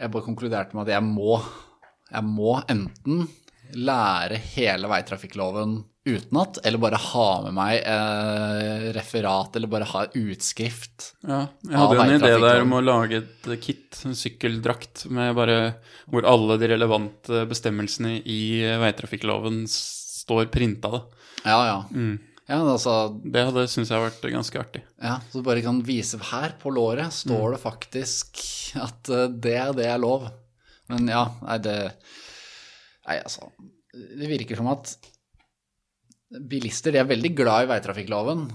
[0.00, 1.42] Jeg bare konkluderte med at jeg må,
[2.10, 3.28] jeg må enten
[3.74, 11.10] lære hele veitrafikkloven utenat, eller bare ha med meg eh, referat, eller bare ha utskrift.
[11.28, 15.34] Ja, jeg hadde jo en idé der om å lage et kit, en sykkeldrakt, med
[15.36, 15.58] bare
[16.10, 18.40] hvor alle de relevante bestemmelsene i
[18.80, 20.90] veitrafikkloven står printa.
[20.96, 21.02] Da.
[21.44, 21.78] Ja, ja.
[21.92, 22.16] Mm.
[22.50, 24.80] Ja, altså, Det hadde syns jeg vært ganske artig.
[24.98, 28.40] ja, så du bare kan vise her på låret står det faktisk
[28.80, 30.26] at eh, det er det er lov.
[30.90, 31.76] Men ja, nei, det
[33.06, 33.46] Nei, altså
[33.94, 34.90] Det virker som at
[36.30, 38.48] bilister de er veldig glad i veitrafikkloven,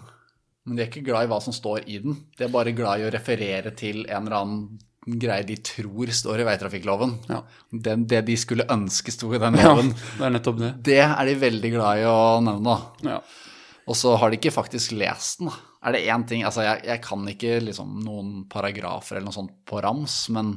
[0.66, 2.18] men de er ikke glad i hva som står i den.
[2.38, 6.42] De er bare glad i å referere til en eller annen greie de tror står
[6.42, 7.14] i veitrafikkloven.
[7.30, 7.44] Ja.
[7.70, 9.92] Den, det de skulle ønske sto i den ja, loven.
[10.18, 10.72] det er nettopp det.
[10.88, 12.78] Det er de veldig glad i å nevne.
[13.06, 13.20] Ja.
[13.86, 15.52] Og så har de ikke faktisk lest den.
[15.86, 19.54] Er det én ting Altså, jeg, jeg kan ikke liksom noen paragrafer eller noe sånt
[19.70, 20.56] på rams, men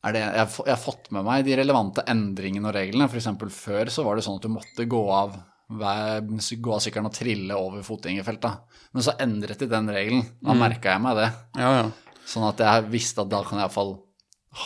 [0.00, 3.10] er det, jeg, jeg har fått med meg de relevante endringene og reglene.
[3.10, 3.28] F.eks.
[3.52, 5.36] før så var det sånn at du måtte gå av,
[5.70, 8.76] gå av sykkelen og trille over fotgjengerfeltet.
[8.92, 10.24] Men så endret de den regelen.
[10.42, 11.28] Da merka jeg meg det.
[11.60, 11.90] ja, ja.
[12.30, 13.96] Sånn at jeg visste at da kan jeg iallfall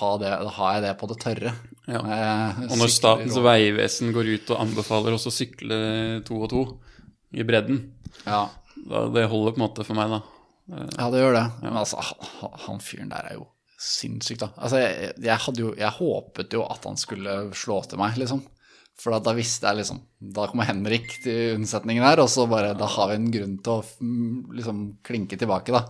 [0.01, 1.53] ha det, da har jeg det på det tørre.
[1.89, 2.01] Ja.
[2.67, 5.79] Og når Statens vegvesen går ut og anbefaler oss å sykle
[6.29, 6.63] to og to
[7.33, 7.83] i bredden,
[8.27, 8.47] Ja.
[8.77, 10.21] da, det holder på en måte for meg, da.
[10.99, 11.45] Ja, det gjør det.
[11.63, 13.47] Men altså, han, han fyren der er jo
[13.81, 14.51] sinnssyk, da.
[14.57, 18.45] Altså, jeg, jeg jo Jeg håpet jo at han skulle slå til meg, liksom.
[19.01, 19.99] For da, da visste jeg liksom
[20.35, 23.73] Da kommer Henrik til unnsetningen her, og så bare Da har vi en grunn til
[23.73, 25.81] å mm, liksom klinke tilbake, da.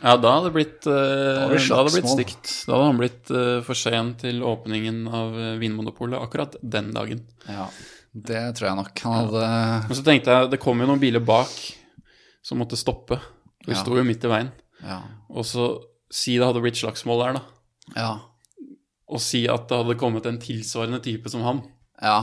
[0.00, 2.52] Ja, da hadde det blitt, uh, da hadde blitt stygt.
[2.66, 7.20] Da hadde han blitt eh, for sen til åpningen av eh, Vinmonopolet akkurat den dagen.
[7.46, 7.68] Ja,
[8.10, 9.02] det tror jeg nok.
[9.06, 9.44] Han hadde
[9.86, 11.52] Men så tenkte jeg, det kom jo noen biler bak
[12.42, 13.20] som måtte stoppe.
[13.66, 13.78] De Ja.
[13.84, 14.50] sto jo midt i veien.
[14.82, 14.98] Ja.
[15.30, 15.68] Og så
[16.10, 17.44] si det hadde blitt slagsmål der, da.
[17.94, 18.10] Ja.
[19.14, 21.62] Og si at det hadde kommet en tilsvarende type som han.
[22.02, 22.18] ja.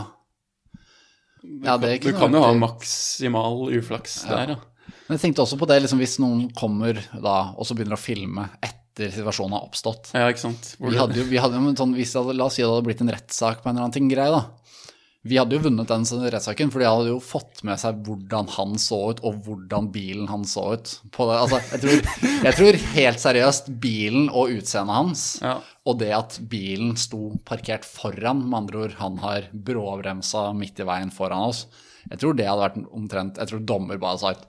[1.41, 4.59] Ja, det Du kan jo ha maksimal uflaks der, da.
[5.07, 8.01] Men jeg tenkte også på det, liksom, hvis noen kommer da, og så begynner å
[8.01, 10.11] filme etter situasjonen har oppstått.
[10.15, 10.73] Ja, ikke sant.
[10.79, 13.03] Hvor Vi hadde jo, vi hadde, jo sånn, hvis la oss si det hadde blitt
[13.03, 14.43] en rettssak på en eller annen ting grei, da.
[15.23, 16.01] Vi hadde jo vunnet den
[16.33, 20.25] rettssaken, for de hadde jo fått med seg hvordan han så ut, og hvordan bilen
[20.31, 20.93] han så ut.
[21.13, 21.35] På det.
[21.43, 25.59] Altså, jeg, tror, jeg tror helt seriøst bilen og utseendet hans, Ja.
[25.85, 30.89] og det at bilen sto parkert foran, med andre ord, han har bråbremsa midt i
[30.89, 31.67] veien foran oss,
[32.09, 34.47] jeg tror det hadde vært omtrent Jeg tror dommer bare sagt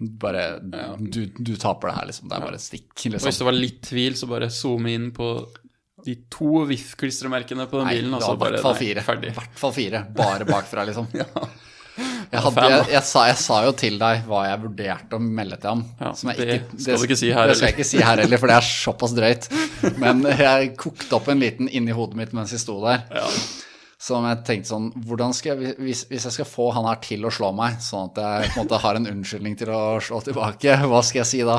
[0.00, 0.56] bare,
[0.98, 2.28] du, du taper det her, liksom.
[2.30, 3.42] Det er bare stikk, Og hvis liksom.
[3.42, 5.26] det var litt tvil, så bare zoome inn på
[6.04, 8.14] de to VIF-klistremerkene på den Nei, bilen.
[8.14, 9.04] det Og så var i bare fall fire.
[9.04, 10.06] I hvert fall fire.
[10.16, 11.10] Bare bakfra, liksom.
[12.32, 15.58] Jeg, hadde, jeg, jeg, sa, jeg sa jo til deg hva jeg vurderte å melde
[15.60, 15.82] til ham.
[16.00, 17.82] Ja, som jeg det skal du ikke si her Det skal jeg heller.
[17.82, 19.48] ikke si her heller, for det er såpass drøyt.
[20.02, 23.04] Men jeg kokte opp en liten inni hodet mitt mens jeg sto der.
[23.12, 23.26] Ja.
[24.00, 27.28] Som jeg tenkte sånn hvordan skal jeg, hvis, hvis jeg skal få han her til
[27.28, 30.22] å slå meg, sånn at jeg på en måte har en unnskyldning til å slå
[30.24, 31.58] tilbake, hva skal jeg si da?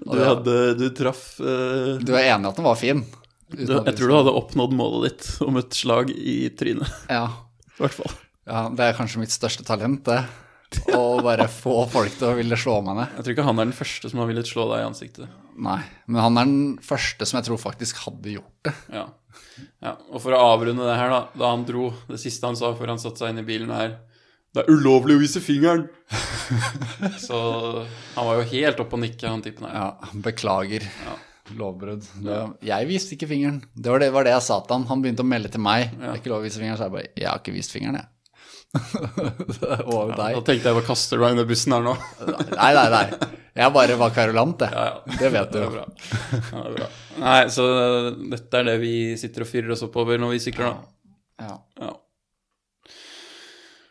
[0.00, 2.00] Du, hadde, du traff uh...
[2.00, 3.04] Du er enig i at den var fin?
[3.52, 6.90] Jeg tror du hadde oppnådd målet ditt om et slag i trynet.
[7.12, 7.26] Ja.
[7.76, 8.14] I hvert fall.
[8.48, 10.22] Ja, det er kanskje mitt største talent, det.
[10.94, 13.12] Å bare få folk til å ville slå meg ned.
[13.16, 15.34] Jeg tror ikke han er den første som har villet slå deg i ansiktet.
[15.54, 18.74] Nei, men han er den første som jeg tror faktisk hadde gjort det.
[18.94, 19.04] Ja.
[19.84, 19.92] ja.
[20.10, 21.20] Og for å avrunde det her, da.
[21.38, 24.00] Da han dro, det siste han sa før han satte seg inn i bilen, er
[24.54, 25.86] Det er ulovlig å vise fingeren!
[27.26, 27.38] Så
[28.16, 29.78] han var jo helt oppe og nikke, han typen her.
[29.78, 30.86] Ja, beklager.
[31.06, 31.16] Ja.
[31.52, 32.06] Lovbrudd.
[32.24, 33.60] Det, jeg viste ikke fingeren.
[33.76, 34.86] Det var det, var det jeg sa til han.
[34.88, 35.92] Han begynte å melde til meg.
[35.92, 38.00] Det er ikke lov å vise fingeren, så jeg bare Jeg har ikke vist fingeren,
[38.00, 38.10] jeg.
[39.92, 40.38] og ja, deg.
[40.38, 41.92] Da tenkte jeg hva kaster du deg under bussen her nå?
[42.62, 43.04] Nei, nei, nei.
[43.54, 44.74] Jeg bare var kverulant, jeg.
[44.74, 45.18] Ja, ja.
[45.20, 45.60] Det vet du.
[45.60, 45.84] Det.
[46.32, 46.88] Det er bra.
[47.22, 47.66] Nei, så
[48.32, 51.44] dette er det vi sitter og fyrer oss oppover når vi sykler, da.
[51.44, 51.58] Ja.
[51.84, 51.92] Ja.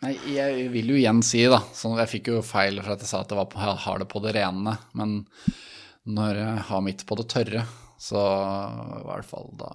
[0.03, 3.07] Nei, jeg vil jo igjen si, da sånn, Jeg fikk jo feil for at jeg
[3.07, 4.75] sa at det var på, jeg har det på det rene.
[4.99, 5.21] Men
[6.09, 7.63] når jeg har mitt på det tørre,
[8.01, 8.19] så
[8.99, 9.69] i hvert fall da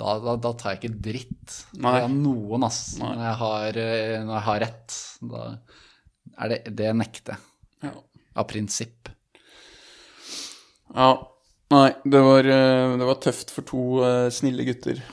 [0.00, 1.98] Da, da, da tar jeg ikke dritt Nei.
[2.00, 2.96] av noen, ass.
[2.96, 4.94] Når jeg, har, eh, når jeg har rett.
[5.20, 5.42] Da
[6.40, 7.90] er det det nekter jeg.
[7.90, 7.92] Ja.
[8.40, 9.10] Av prinsipp.
[10.94, 11.10] ja.
[11.70, 15.04] Nei, det var, eh, det var tøft for to uh, snille gutter.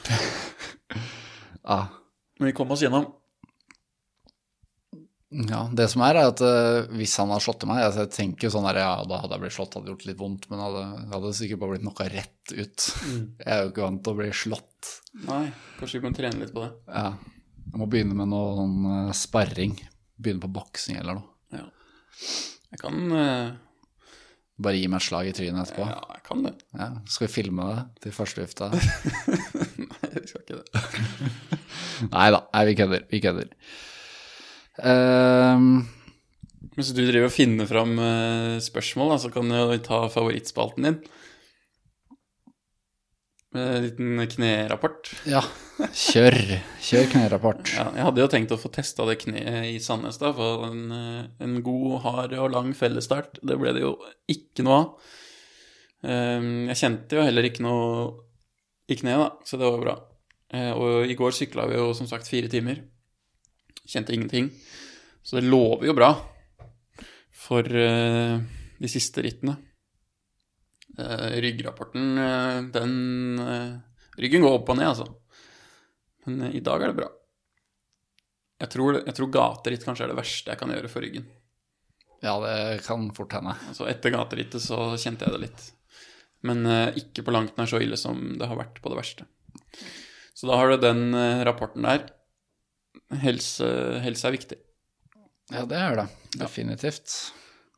[1.68, 1.82] Ja.
[2.40, 3.10] Men vi kom oss gjennom.
[5.28, 8.14] Ja, det som er, er at uh, hvis han hadde slått til meg altså Jeg
[8.16, 10.62] tenker jo sånn der, ja, da hadde jeg blitt slått, hadde gjort litt vondt, men
[10.64, 12.86] hadde, hadde sikkert bare blitt noe rett ut.
[13.42, 14.92] Jeg er jo ikke vant til å bli slått.
[15.28, 15.44] Nei,
[15.82, 16.70] kanskje vi kan trene litt på det.
[16.88, 17.10] Ja.
[17.68, 19.76] Jeg må begynne med noe sånn uh, sparring.
[20.16, 21.60] Begynne på boksing eller noe.
[21.60, 21.66] Ja.
[22.72, 23.56] Jeg kan uh...
[24.58, 25.86] Bare gi meg et slag i trynet etterpå.
[25.86, 26.56] Ja, jeg kan det.
[26.74, 28.72] Ja, skal vi filme det til førstehufta?
[29.92, 30.82] Nei, vi skal ikke det.
[32.16, 33.06] Nei da, nei, vi kødder.
[33.12, 33.52] Vi kødder.
[34.84, 35.86] Ehm,
[36.78, 41.00] Hvis du driver og finner fram eh, spørsmål, da, så kan du ta favorittspalten din.
[43.56, 45.10] Med en liten knerapport.
[45.26, 45.40] ja,
[45.96, 46.36] kjør.
[46.84, 47.72] Kjør knerapport.
[47.78, 50.84] Ja, jeg hadde jo tenkt å få testa det kneet i Sandnes, da, for en,
[50.94, 53.40] eh, en god, hard og lang fellesstart.
[53.42, 53.96] Det ble det jo
[54.30, 54.92] ikke noe av.
[56.04, 58.12] Ehm, Jeg kjente jo heller ikke noe
[58.92, 59.96] i kneet, da, så det var bra.
[60.54, 62.84] Eh, Og i går sykla vi jo som sagt fire timer.
[63.88, 64.50] Kjente ingenting.
[65.24, 66.12] Så det lover jo bra
[67.38, 68.36] for eh,
[68.78, 69.56] de siste rittene.
[70.98, 72.96] Eh, Ryggrapporten, eh, den
[74.18, 75.08] Ryggen går opp og ned, altså.
[76.26, 77.10] Men i dag er det bra.
[78.58, 81.28] Jeg tror, jeg tror gateritt kanskje er det verste jeg kan gjøre for ryggen.
[82.26, 83.54] Ja, det kan fort hende.
[83.70, 85.66] Altså Etter gaterittet så kjente jeg det litt.
[86.48, 89.28] Men eh, ikke på langt nær så ille som det har vært på det verste.
[90.38, 92.08] Så da har du den eh, rapporten der.
[93.24, 93.68] Helse,
[94.04, 94.58] helse er viktig.
[95.54, 96.08] Ja, det er det.
[96.42, 97.14] Definitivt.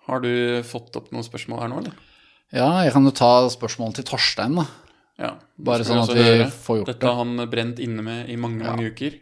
[0.10, 0.32] Har du
[0.65, 1.97] fått opp noen spørsmål her nå, eller?
[2.55, 4.65] Ja, jeg kan jo ta spørsmålet til Torstein, da.
[5.19, 5.34] Ja.
[5.60, 6.47] Bare sånn at vi høre.
[6.49, 7.10] får gjort Dette det.
[7.12, 9.19] har han brent inne med i mange, mange uker.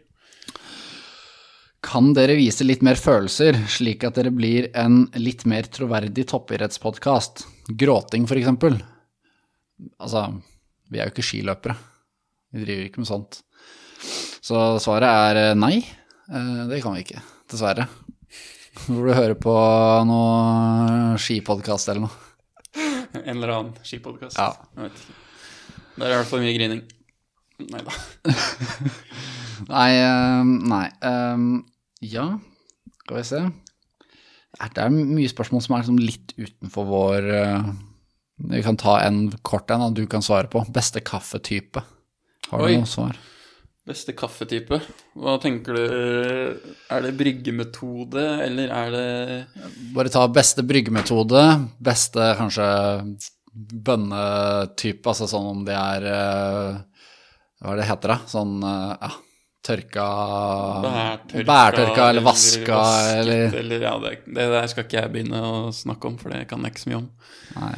[1.84, 7.44] Kan dere vise litt mer følelser, slik at dere blir en litt mer troverdig toppidrettspodkast?
[7.78, 8.78] Gråting, for eksempel.
[10.02, 10.24] Altså,
[10.90, 11.76] vi er jo ikke skiløpere.
[12.56, 13.42] Vi driver ikke med sånt.
[14.48, 15.76] Så svaret er eh, nei.
[16.32, 17.20] Eh, Det kan vi ikke,
[17.52, 17.88] dessverre.
[18.86, 19.52] Du burde høre på
[20.08, 22.26] noe skipodkast eller noe.
[23.18, 24.38] En eller annen skipodkast.
[24.38, 24.52] Ja.
[24.76, 25.16] Jeg vet ikke.
[25.98, 26.82] Der er det i hvert fall mye grining.
[27.58, 27.94] Nei da.
[29.68, 30.84] Nei, eh, nei.
[31.02, 31.40] eh,
[32.06, 32.28] ja,
[33.02, 33.40] skal vi se.
[34.58, 37.66] Det er mye spørsmål som er liksom litt utenfor vår eh,
[38.54, 40.62] Vi kan ta en kort en, og du kan svare på.
[40.72, 41.82] Beste kaffetype.
[42.52, 42.76] Har du Oi.
[42.78, 43.18] noe svar?
[43.88, 44.78] Beste kaffetype?
[45.16, 45.84] Hva tenker du?
[46.92, 49.06] Er det bryggemetode, eller er det
[49.94, 51.44] Bare ta beste bryggemetode,
[51.80, 52.66] beste kanskje
[53.58, 56.76] bønnetype, altså sånn om det er eh,
[57.62, 58.18] Hva er det heter da?
[58.30, 59.10] Sånn eh, ja,
[59.68, 60.04] tørka
[60.84, 65.42] bærtørka, Bærtørka eller vaska vasket, eller eller Ja, det, det der skal ikke jeg begynne
[65.48, 67.08] å snakke om, for det kan jeg ikke så mye om.
[67.56, 67.72] Nei,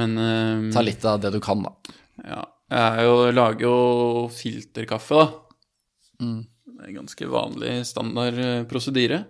[0.00, 1.96] Men um, ta litt av det du kan, da.
[2.26, 3.76] ja, jeg jo, lager jo
[4.34, 5.26] filterkaffe, da.
[6.22, 6.42] Mm.
[6.76, 9.22] Det er ganske vanlig standard eh, prosedyre.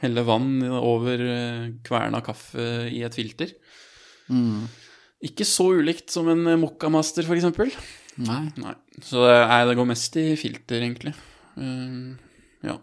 [0.00, 3.52] Helle vann over eh, kverna kaffe i et filter.
[4.32, 4.66] Mm.
[5.26, 7.72] Ikke så ulikt som en eh, Mokkamaster, eksempel.
[8.22, 8.44] Nei.
[8.60, 8.76] Nei.
[9.02, 11.12] Så det, nei, det går mest i filter, egentlig.
[11.56, 12.16] Um,
[12.64, 12.78] ja.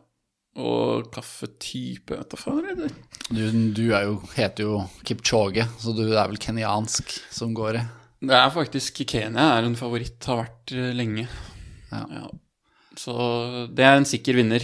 [0.61, 2.91] Og kaffetype, vet du er det?
[3.33, 3.41] Du,
[3.73, 7.85] du er jo, heter jo Kipchoge, så du er vel kenyansk som går i.
[8.23, 11.25] Det er faktisk Kenya er en favoritt, har vært eh, lenge.
[11.91, 12.03] Ja.
[12.07, 12.27] Ja.
[12.97, 13.13] Så
[13.73, 14.63] det er en sikker vinner.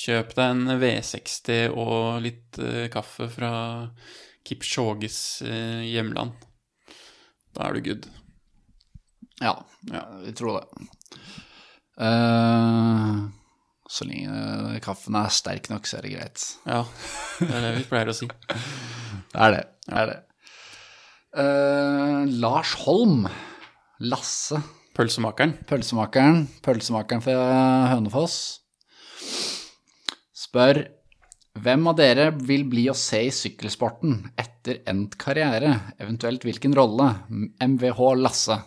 [0.00, 3.50] Kjøp deg en V60 og litt uh, kaffe fra
[4.46, 6.36] Kipchoges uh, hjemland.
[7.56, 8.06] Da er du good.
[9.42, 9.56] Ja,
[9.90, 10.04] Ja.
[10.22, 10.86] vi tror det.
[12.00, 13.26] Uh,
[13.90, 16.46] så lenge kaffen er sterk nok, så er det greit.
[16.70, 16.84] Ja,
[17.40, 18.30] det er det vi pleier å si.
[19.30, 19.64] Det er det.
[19.86, 20.18] Det er det.
[21.30, 23.28] Eh, Lars Holm.
[24.00, 24.58] Lasse.
[24.96, 25.54] Pølsemakeren.
[25.68, 26.46] Pølsemakeren.
[26.64, 27.36] Pølsemakeren fra
[27.92, 28.38] Hønefoss.
[30.34, 30.82] Spør
[31.60, 37.08] hvem av dere vil bli å se i sykkelsporten etter endt karriere, eventuelt hvilken rolle?
[37.62, 38.58] MVH Lasse.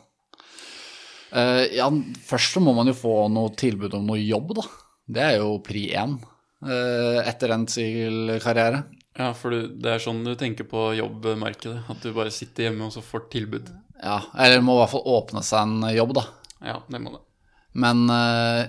[1.34, 1.88] Uh, ja,
[2.28, 4.68] først så må man jo få noe tilbud om noe jobb, da.
[5.04, 8.84] Det er jo pri én uh, etter endt sykkelkarriere.
[9.18, 11.84] Ja, for du, det er sånn du tenker på jobbmarkedet.
[11.92, 13.70] At du bare sitter hjemme og så får tilbud.
[14.02, 16.26] Ja, eller det må i hvert fall åpne seg en jobb, da.
[16.64, 17.22] Ja, det må det.
[17.78, 18.66] Men uh,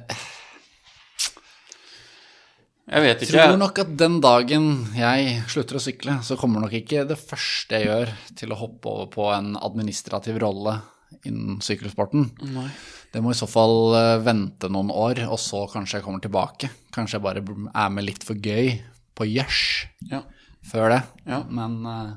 [2.84, 3.32] Jeg vet ikke.
[3.40, 7.80] tror nok at den dagen jeg slutter å sykle, så kommer nok ikke det første
[7.80, 10.78] jeg gjør til å hoppe over på en administrativ rolle
[11.24, 12.28] innen sykkelsporten.
[12.52, 12.68] Nei.
[13.14, 16.68] Det må i så fall eh, vente noen år, og så kanskje jeg kommer tilbake.
[16.92, 18.74] Kanskje jeg bare er med litt for gøy
[19.14, 20.22] på gjørs Ja.
[20.66, 21.00] før det.
[21.28, 21.42] Ja.
[21.48, 22.14] Men uh,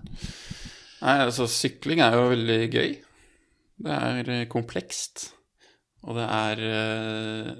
[0.98, 2.94] Nei, altså sykling er jo veldig gøy.
[3.86, 5.28] Det er eh, komplekst.
[6.08, 7.52] Og det er uh,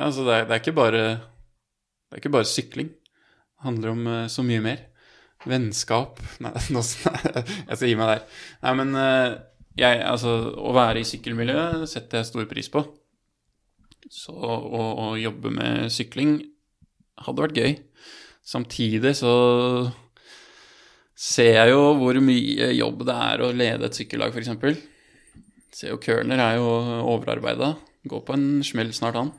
[0.00, 2.88] Altså, det er, det er ikke bare Det er ikke bare sykling.
[2.90, 4.86] Det handler om uh, så mye mer.
[5.46, 6.82] Vennskap Nei, nå,
[7.68, 8.24] jeg skal gi meg der.
[8.64, 8.96] Nei, men
[9.78, 12.82] jeg Altså, å være i sykkelmiljøet setter jeg stor pris på.
[14.10, 16.40] Så å, å jobbe med sykling
[17.20, 17.74] hadde vært gøy.
[18.46, 19.34] Samtidig så
[21.20, 24.80] ser jeg jo hvor mye jobb det er å lede et sykkellag, f.eks.
[25.76, 26.68] Ser jo Kørner er jo
[27.12, 27.74] overarbeida.
[28.08, 29.32] Går på en smell snart, han.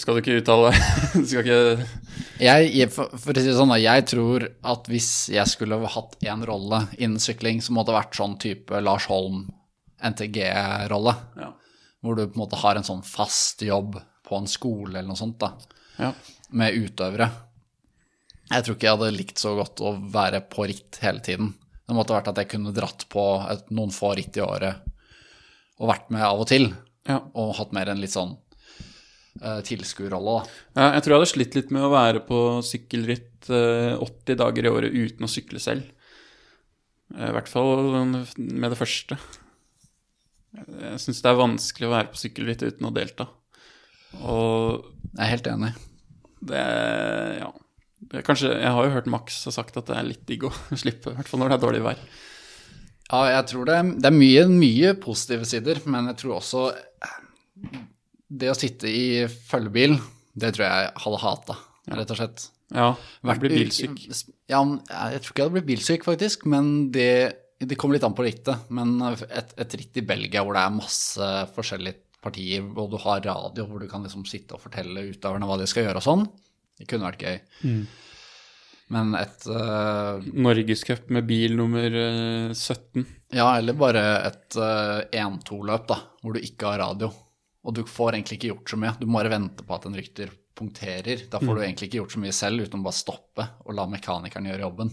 [0.00, 0.70] Skal du ikke uttale
[1.28, 1.58] Skal ikke
[2.40, 6.16] Jeg, jeg, for, for å si det sånn, jeg tror at hvis jeg skulle hatt
[6.24, 9.44] én rolle innen sykling, så måtte det vært sånn type Lars Holm,
[10.04, 11.14] NTG-rolle.
[11.40, 11.52] Ja.
[12.04, 15.20] Hvor du på en måte har en sånn fast jobb på en skole eller noe
[15.20, 15.52] sånt, da,
[15.98, 16.12] ja.
[16.54, 17.28] med utøvere.
[18.50, 21.52] Jeg tror ikke jeg hadde likt så godt å være på ritt hele tiden.
[21.84, 24.84] Det måtte vært at jeg kunne dratt på et, noen få ritt i året
[25.80, 26.68] og vært med av og til.
[27.08, 27.18] Ja.
[27.36, 28.36] Og hatt mer en litt sånn
[29.42, 30.86] uh, tilskuerrolle, da.
[30.94, 34.72] Jeg tror jeg hadde slitt litt med å være på sykkelritt uh, 80 dager i
[34.72, 35.90] året uten å sykle selv.
[37.12, 39.18] Eh, I hvert fall med det første.
[40.54, 43.28] Jeg syns det er vanskelig å være på sykkelritt uten å delta.
[44.22, 45.74] Og Jeg er helt enig.
[46.44, 46.64] det
[47.40, 47.52] Ja.
[48.14, 50.50] Er kanskje, jeg har jo hørt Max ha sagt at det er litt digg å
[50.76, 52.02] slippe, i hvert fall når det er dårlig vær.
[53.10, 56.66] Ja, jeg tror det, det er mye, mye positive sider, men jeg tror også
[58.28, 59.96] det å sitte i følgebil,
[60.34, 61.56] det tror jeg jeg hadde hata,
[61.94, 62.46] rett og slett.
[62.74, 62.88] Ja,
[63.24, 63.98] vært blir bilsyk.
[64.50, 67.10] Ja, jeg tror ikke jeg hadde blitt bilsyk, faktisk, men det,
[67.60, 68.68] det kommer litt an på rittet.
[68.74, 73.22] Men et, et ritt i Belgia hvor det er masse forskjellige partier, og du har
[73.24, 76.24] radio hvor du kan liksom sitte og fortelle utøverne hva de skal gjøre og sånn,
[76.80, 77.38] det kunne vært gøy.
[77.68, 77.84] Mm.
[78.94, 83.04] Men et uh, Norgescup med bil nummer eh, 17.
[83.32, 87.08] Ja, eller bare et uh, 1-2-løp, da, hvor du ikke har radio.
[87.64, 88.92] Og du får egentlig ikke gjort så mye.
[89.00, 91.24] Du må bare vente på at en rykter punkterer.
[91.32, 93.86] Da får du egentlig ikke gjort så mye selv, uten å bare stoppe og la
[93.90, 94.92] mekanikeren gjøre jobben.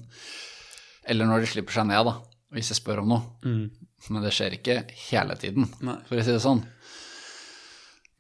[1.12, 2.16] Eller når de slipper seg ned, da,
[2.56, 3.22] hvis jeg spør om noe.
[4.10, 4.78] Men det skjer ikke
[5.10, 6.00] hele tiden, Nei.
[6.08, 6.64] for å si det sånn.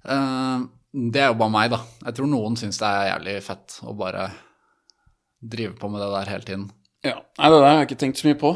[0.05, 0.67] Eh,
[1.13, 1.81] det er jo bare meg, da.
[2.07, 4.29] Jeg tror noen syns det er jævlig fett å bare
[5.41, 6.69] drive på med det der hele tiden.
[7.01, 8.51] Ja, Nei, det der har jeg ikke tenkt så mye på.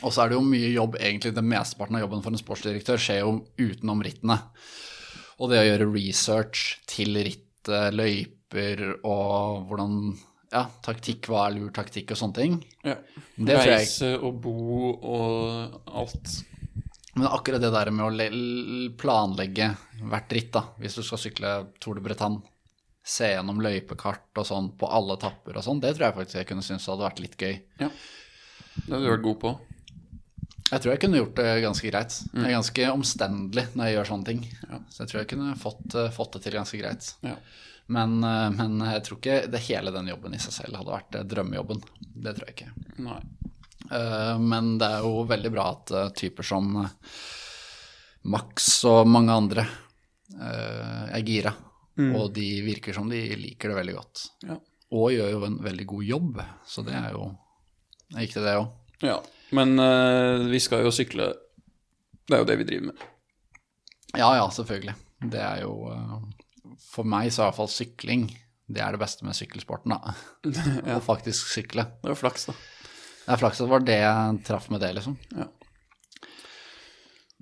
[0.00, 2.98] Og så er det jo mye jobb, egentlig det mesteparten av jobben for en sportsdirektør
[2.98, 4.40] skjer jo utenom rittene.
[5.38, 9.98] Og det å gjøre research til rittet, løyper og hvordan
[10.54, 12.58] Ja, taktikk, hva er lur taktikk og sånne ting.
[12.86, 12.98] Ja.
[13.34, 16.34] Det Reise og bo og alt.
[17.14, 19.70] Men akkurat det der med å planlegge
[20.02, 22.42] hvert ritt, da, hvis du skal sykle Tour de Bretagne,
[23.04, 26.48] se gjennom løypekart og sånn på alle tapper og sånn, det tror jeg faktisk jeg
[26.48, 27.54] kunne synes hadde vært litt gøy.
[27.82, 27.90] Ja.
[28.74, 29.52] Det hadde du vært god på.
[30.70, 32.16] Jeg tror jeg kunne gjort det ganske greit.
[32.32, 34.40] Det er ganske omstendelig når jeg gjør sånne ting.
[34.88, 37.10] Så jeg tror jeg kunne fått, eh, fått det til ganske greit.
[37.22, 37.36] Ja.
[37.86, 41.18] Men, eh, men jeg tror ikke det hele den jobben i seg selv hadde vært
[41.20, 41.84] eh, drømmejobben.
[42.00, 42.88] Det tror jeg ikke.
[43.04, 43.20] Nei.
[43.90, 46.92] Eh, Men det er jo veldig bra at eh, typer som eh,
[48.32, 49.66] Max og mange andre
[50.34, 51.52] er gira.
[52.00, 54.22] Og de virker som de liker det veldig godt.
[54.48, 54.56] Ja.
[54.96, 57.28] Og gjør jo en veldig god jobb, så det er jo
[58.08, 58.72] det er viktig, det òg.
[59.04, 59.18] ja.
[59.54, 61.28] Men uh, vi skal jo sykle.
[62.24, 63.04] Det er jo det vi driver med.
[64.16, 64.96] Ja, ja, selvfølgelig.
[65.30, 66.16] Det er jo uh,
[66.80, 68.26] For meg så er iallfall sykling
[68.64, 70.14] det er det beste med sykkelsporten, da.
[70.96, 71.84] Å faktisk sykle.
[72.00, 72.54] Det er jo flaks, da.
[73.24, 75.16] Det er flaks at det var det jeg traff med det, liksom.
[75.34, 75.48] Ja.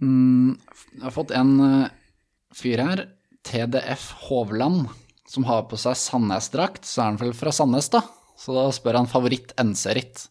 [0.02, 0.58] Mm,
[0.96, 1.92] jeg har fått en eh,
[2.54, 3.04] fyr her,
[3.46, 4.86] TDF Hovland,
[5.28, 6.86] som har på seg Sandnes-drakt.
[6.86, 8.02] Så er han vel fra Sandnes, da.
[8.38, 10.28] Så da spør han favoritt NC-ritt.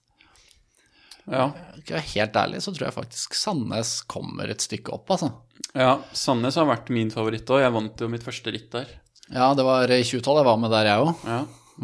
[1.32, 1.52] Ja.
[1.88, 5.32] Helt ærlig, så tror jeg faktisk Sandnes kommer et stykke opp, altså.
[5.78, 5.96] ja.
[6.18, 7.64] Sandnes har vært min favoritt òg.
[7.64, 8.90] Jeg vant jo mitt første ritt der.
[9.32, 11.24] Ja, det var i 2012 jeg var med der, jeg òg.
[11.28, 11.40] Ja.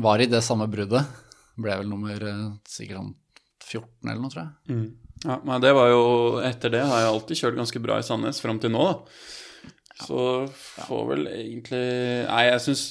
[0.08, 1.16] Var i det samme bruddet.
[1.58, 3.16] Ble vel nummer eh, sikkert sånn
[3.68, 4.86] 14 eller noe, tror jeg.
[5.26, 5.40] ja.
[5.44, 6.04] Men det var jo
[6.46, 9.22] Etter det har jeg alltid kjørt ganske bra i Sandnes fram til nå, da.
[9.98, 10.20] Så
[10.88, 11.84] får vel egentlig
[12.28, 12.84] Nei, jeg syns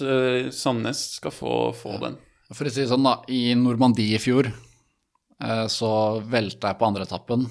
[0.58, 2.16] Sandnes skal få, få den.
[2.52, 3.20] For å si det sånn, da.
[3.30, 5.90] I Normandie i fjor eh, så
[6.26, 7.46] velta jeg på andre etappen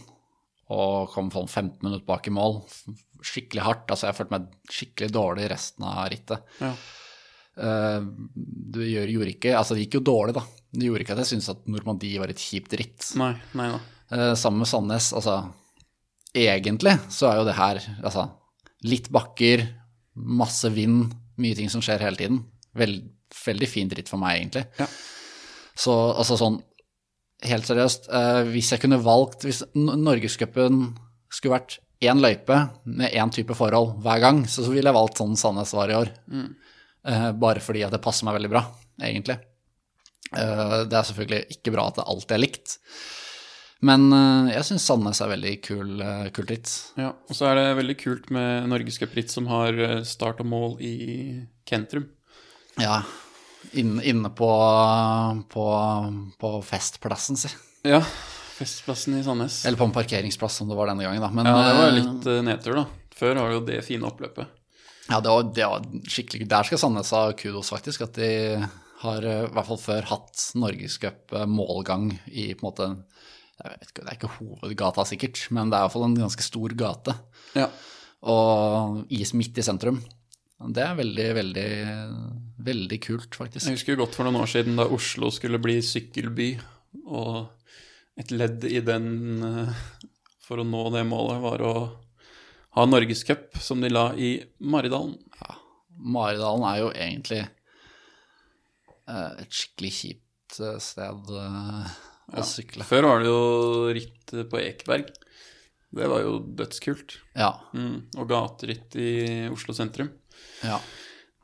[0.73, 2.55] og kom sånn 15 minutter bak i mål.
[3.25, 3.91] Skikkelig hardt.
[3.93, 6.41] Altså, jeg følte meg skikkelig dårlig resten av rittet.
[6.57, 6.71] Ja.
[7.55, 8.07] Eh,
[8.75, 10.43] det gjorde ikke Altså, det gikk jo dårlig, da.
[10.75, 13.11] Det gjorde ikke at jeg syntes at Normandie var et kjipt ritt.
[13.19, 13.79] Nei, nei da.
[14.11, 15.39] Eh, sammen med Sandnes, altså
[16.35, 18.25] Egentlig så er jo det her altså
[18.83, 19.61] litt bakker,
[20.19, 22.41] masse vind, mye ting som skjer hele tiden.
[22.75, 23.05] Veld,
[23.39, 24.65] veldig fint ritt for meg, egentlig.
[24.75, 24.89] Ja.
[25.79, 26.59] Så altså sånn
[27.47, 30.85] helt seriøst, eh, hvis jeg kunne valgt Hvis Norgescupen
[31.31, 35.19] skulle vært én løype med én type forhold hver gang, så, så ville jeg valgt
[35.19, 36.11] sånn Sandnes var i år.
[36.31, 36.51] Eh,
[37.37, 38.63] bare fordi at det passer meg veldig bra,
[39.01, 39.37] egentlig.
[40.35, 42.77] Eh, det er selvfølgelig ikke bra at det alltid er likt.
[43.85, 45.91] Men eh, jeg syns Sandnes er veldig kul,
[46.33, 46.71] kult ritt.
[46.97, 50.79] Ja, og så er det veldig kult med Norgescupritt som har eh, start og mål
[50.81, 50.95] i
[51.69, 52.07] Kentrum.
[52.81, 53.03] Ja,
[53.73, 54.47] Inne, inne på,
[55.49, 55.63] på,
[56.39, 57.49] på festplassen, si.
[57.87, 58.01] Ja.
[58.55, 59.65] Festplassen i Sandnes.
[59.65, 61.31] Eller på en parkeringsplass, som det var denne gangen, da.
[61.33, 62.85] Men, Ja, det var eh, litt eh, nedtur, da.
[63.15, 64.54] Før har jo det fine oppløpet.
[65.09, 68.07] Ja, det var, det var skikkelig Der skal Sandnes ha kudos, faktisk.
[68.07, 68.29] At de
[69.03, 72.89] har eh, i hvert fall før hatt norgescup-målgang i på en måte
[73.55, 76.17] jeg vet ikke, Det er ikke hovedgata, sikkert, men det er i hvert fall en
[76.19, 77.13] ganske stor gate.
[77.55, 77.69] Ja.
[78.27, 80.01] Og is midt i sentrum.
[80.75, 81.69] Det er veldig, veldig,
[82.67, 83.69] veldig kult, faktisk.
[83.69, 86.49] Jeg husker godt for noen år siden da Oslo skulle bli sykkelby,
[87.07, 87.45] og
[88.19, 89.07] et ledd i den
[89.43, 89.85] eh,
[90.45, 91.75] for å nå det målet var å
[92.75, 95.15] ha norgescup, som de la i Maridalen.
[95.39, 95.55] Ja,
[95.95, 97.41] Maridalen er jo egentlig
[99.07, 101.93] eh, et skikkelig kjipt eh, sted eh,
[102.35, 102.87] å sykle.
[102.87, 103.39] Før var det jo
[103.95, 105.13] ritt på Ekeberg.
[105.95, 107.19] Det var jo dødskult.
[107.39, 107.53] Ja.
[107.77, 108.11] Mm.
[108.19, 109.11] Og gateritt i
[109.53, 110.11] Oslo sentrum.
[110.65, 110.79] ja.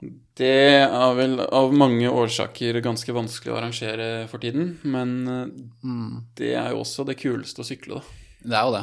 [0.02, 6.32] Det er vel av mange årsaker ganske vanskelig å arrangere for tiden, men mm.
[6.40, 8.24] det er jo også det kuleste å sykle, da.
[8.42, 8.82] Det er jo det.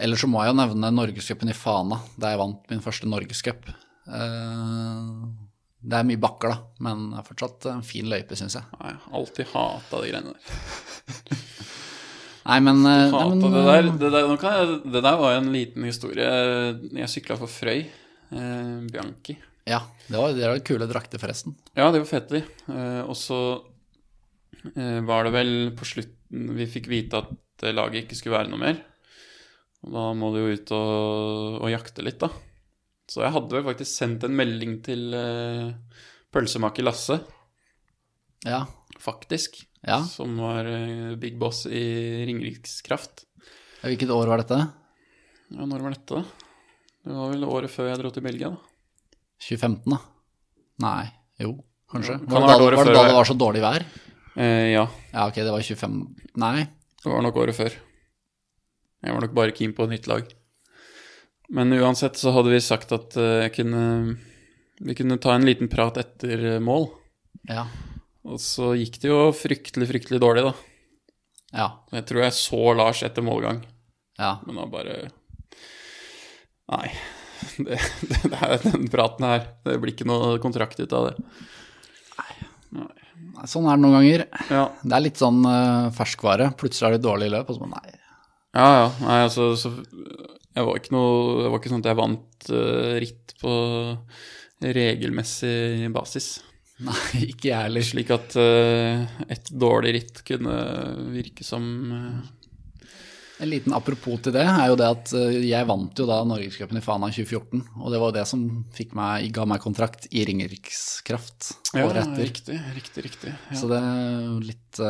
[0.00, 3.68] Ellers så må jeg jo nevne Norgescupen i Fana, der jeg vant min første Norgescup.
[4.08, 5.14] Eh,
[5.80, 8.64] Det er mye bakker, da, men det er fortsatt en fin løype, syns jeg.
[8.82, 11.38] Nei, alltid hata de greiene der.
[12.50, 13.88] Nei, men, eh, nei, men det der.
[14.00, 16.26] Det der, jeg, det der var en liten historie.
[16.96, 17.82] Jeg sykla for Frøy.
[18.32, 19.36] Eh, Bianchi.
[19.68, 21.54] Ja, det var, det var kule drakter, forresten.
[21.76, 22.72] Ja, de var fete, de.
[22.72, 23.38] Eh, og så
[24.74, 28.50] eh, var det vel på slutten vi fikk vite at eh, laget ikke skulle være
[28.52, 28.80] noe mer.
[29.80, 32.28] Da må du jo ut og, og jakte litt, da.
[33.10, 35.70] Så jeg hadde vel faktisk sendt en melding til uh,
[36.34, 37.16] pølsemaker Lasse,
[38.46, 38.66] Ja.
[39.00, 39.56] faktisk.
[39.86, 40.02] ja.
[40.06, 41.80] Som var uh, big boss i
[42.28, 43.24] Ringerikskraft.
[43.82, 44.60] Hvilket år var dette?
[45.50, 46.46] Ja, når var dette, da?
[47.00, 49.16] Det var vel året før jeg dro til Belgia, da.
[49.40, 49.98] 2015, da?
[50.84, 51.06] Nei,
[51.40, 51.54] jo,
[51.90, 52.18] kanskje.
[52.20, 53.84] Ja, Var det, da, var det da det var så dårlig vær?
[54.36, 55.96] Eh, ja, Ja, ok, det var 25
[56.38, 56.66] Nei.
[57.02, 57.74] det var nok året før.
[59.00, 60.28] Jeg var nok bare keen på nytt lag.
[61.50, 64.16] Men uansett så hadde vi sagt at eh, kunne
[64.80, 66.88] Vi kunne ta en liten prat etter eh, mål.
[67.48, 67.66] Ja.
[68.28, 70.52] Og så gikk det jo fryktelig, fryktelig dårlig, da.
[71.56, 71.68] Ja.
[71.96, 73.64] Jeg tror jeg så Lars etter målgang,
[74.20, 74.36] ja.
[74.46, 75.00] men da bare
[76.70, 76.92] Nei.
[77.56, 79.46] Det, det, det er den praten her.
[79.64, 81.14] Det blir ikke noe kontrakt ut av det.
[82.76, 82.90] Nei,
[83.48, 84.24] Sånn er det noen ganger.
[84.52, 86.50] Ja, Det er litt sånn uh, ferskvare.
[86.60, 87.99] Plutselig er det dårlig løp, og så bare nei.
[88.56, 88.66] Ja.
[88.66, 88.86] ja.
[89.04, 89.72] Nei, altså så,
[90.56, 93.52] Jeg var ikke noe Det var ikke sånn at jeg vant uh, ritt på
[94.60, 96.26] regelmessig basis.
[96.84, 97.86] Nei, ikke jeg heller.
[97.86, 100.58] Slik at uh, et dårlig ritt kunne
[101.14, 102.36] virke som uh...
[103.40, 106.82] En liten apropos til det er jo det at jeg vant jo da Norgescupen i
[106.84, 107.62] Fana i 2014.
[107.80, 108.42] Og det var jo det som
[108.98, 112.20] meg, ga meg kontrakt i Ringerikskraft Ja, året etter.
[112.20, 113.32] riktig, riktig, riktig.
[113.32, 113.56] Ja.
[113.56, 114.82] Så det er litt,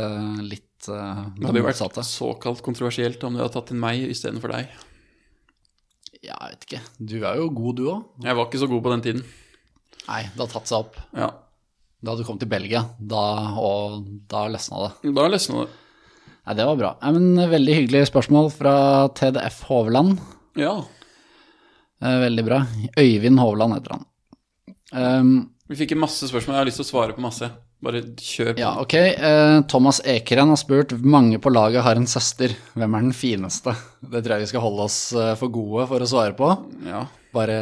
[0.48, 4.54] litt eh, Det hadde jo vært såkalt kontroversielt om de hadde tatt inn meg istedenfor
[4.54, 4.70] deg.
[6.20, 6.80] Ja, jeg vet ikke.
[6.98, 8.02] Du er jo god, du òg.
[8.24, 9.22] Jeg var ikke så god på den tiden.
[10.06, 10.98] Nei, det har tatt seg opp.
[11.16, 11.30] Ja,
[12.00, 13.22] Da du kom til Belgia, da,
[13.60, 15.12] og da løsna det.
[15.16, 15.72] Da løsna det.
[16.46, 16.90] Nei, det var bra.
[17.02, 18.74] Nei, men Veldig hyggelig spørsmål fra
[19.16, 20.16] TDF Hovland.
[20.58, 20.78] Ja.
[22.00, 22.62] Eh, Veldig bra.
[22.98, 24.06] Øyvind Hovland heter han.
[24.92, 25.34] Um,
[25.68, 26.56] Vi fikk masse spørsmål.
[26.56, 27.50] Jeg har lyst til å svare på masse.
[27.80, 28.60] Bare kjør på.
[28.60, 28.94] ja, ok.
[28.94, 32.52] Eh, Thomas Ekeren har spurt mange på laget har en søster.
[32.76, 33.72] Hvem er den fineste?
[34.04, 36.50] Det tror jeg vi skal holde oss eh, for gode for å svare på.
[36.84, 37.06] Ja.
[37.32, 37.56] Bare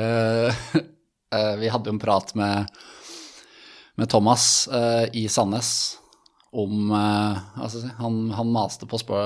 [0.74, 2.66] eh, Vi hadde jo en prat med,
[3.94, 4.66] med Thomas
[5.14, 5.70] i Sandnes
[6.48, 9.18] om altså, han, han maste på å,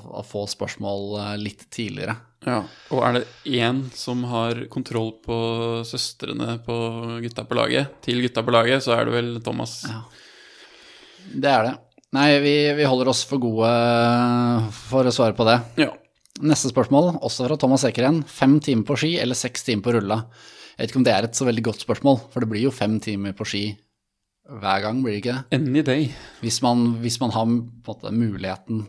[0.00, 2.16] å få spørsmål litt tidligere.
[2.48, 2.62] ja.
[2.90, 5.36] Og er det én som har kontroll på
[5.86, 6.78] søstrene på
[7.20, 9.76] gutta på laget, til gutta på laget, så er det vel Thomas.
[9.86, 10.00] Ja.
[11.30, 11.74] Det er det.
[12.16, 13.70] Nei, vi, vi holder oss for gode
[14.74, 15.58] for å svare på det.
[15.84, 15.92] Ja.
[16.40, 18.22] Neste spørsmål, også fra Thomas Ekeren.
[18.26, 20.24] Fem timer på ski eller seks timer på rulla?
[20.74, 22.74] Jeg vet ikke om det er et så veldig godt spørsmål, for det blir jo
[22.74, 23.64] fem timer på ski
[24.50, 25.58] hver gang, blir det ikke det?
[25.60, 26.06] Any day.
[26.42, 28.86] Hvis man, hvis man har måte, muligheten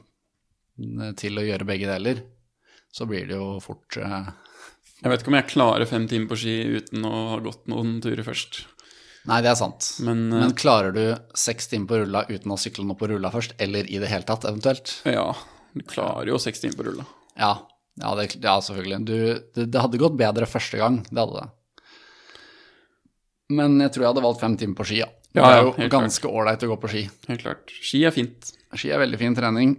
[1.19, 2.23] til å gjøre begge deler,
[2.89, 4.31] så blir det jo fort uh...
[5.01, 7.95] Jeg vet ikke om jeg klarer fem timer på ski uten å ha gått noen
[8.01, 8.63] turer først.
[9.29, 9.87] Nei, det er sant.
[10.01, 11.03] Men, eh, Men klarer du
[11.37, 14.25] seks timer på rulla uten å sykle noe på rulla først, eller i det hele
[14.27, 14.95] tatt, eventuelt?
[15.05, 15.27] ja,
[15.77, 17.05] du klarer jo seks timer på rulla.
[17.37, 17.53] Ja,
[18.01, 19.05] ja, det, ja selvfølgelig.
[19.05, 19.17] Du,
[19.55, 21.49] det, det hadde gått bedre første gang, det hadde det.
[23.51, 25.09] Men jeg tror jeg hadde valgt fem timer på ski, ja.
[25.31, 27.01] Ja, det er jo helt ganske ålreit å gå på ski.
[27.29, 27.71] Helt klart.
[27.71, 28.49] Ski er fint.
[28.75, 29.77] Ski er veldig fin trening.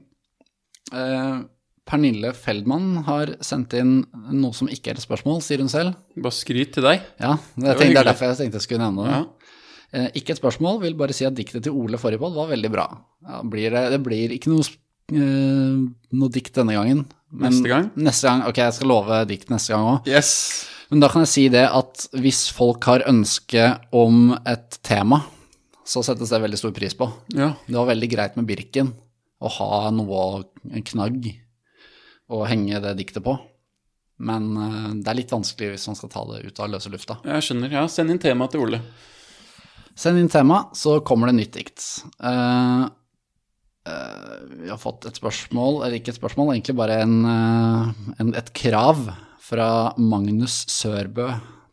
[0.93, 1.34] Eh,
[1.89, 5.97] Pernille Feldmann har sendt inn noe som ikke er et spørsmål, sier hun selv.
[6.16, 7.03] Bare skryt til deg.
[7.20, 9.16] Ja, det, det er derfor jeg tenkte jeg skulle nevne det.
[9.16, 9.59] Ja.
[9.93, 12.70] Eh, ikke et spørsmål, vil bare si at diktet til Ole forrige podd var veldig
[12.72, 12.87] bra.
[13.26, 14.64] Ja, blir det, det blir ikke noe,
[15.12, 15.83] eh,
[16.16, 17.03] noe dikt denne gangen.
[17.33, 17.91] Men Neste gang?
[17.97, 20.09] Neste gang, Ok, jeg skal love dikt neste gang òg.
[20.09, 20.33] Yes!
[20.93, 23.66] Men da kan jeg si det at hvis folk har ønske
[23.97, 25.22] om et tema,
[25.89, 27.09] så settes det veldig stor pris på.
[27.35, 27.55] Ja.
[27.66, 28.93] Det var veldig greit med Birken
[29.43, 31.24] å ha noe, å- knagg,
[32.33, 33.37] å henge det diktet på.
[34.22, 37.18] Men eh, det er litt vanskelig hvis man skal ta det ut av løse lufta.
[37.26, 37.74] Jeg skjønner.
[37.74, 38.83] Ja, send inn tema til Ole.
[39.99, 41.85] Send inn tema, så kommer det nytt dikt.
[42.16, 42.87] Uh,
[43.85, 48.33] uh, vi har fått et spørsmål, eller ikke et spørsmål, egentlig bare en, uh, en,
[48.39, 49.05] et krav
[49.43, 49.66] fra
[50.01, 51.28] Magnus Sørbø,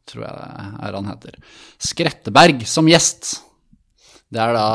[0.10, 1.40] tror jeg det er han heter.
[1.80, 3.38] Skretteberg som gjest.
[4.30, 4.68] Det er da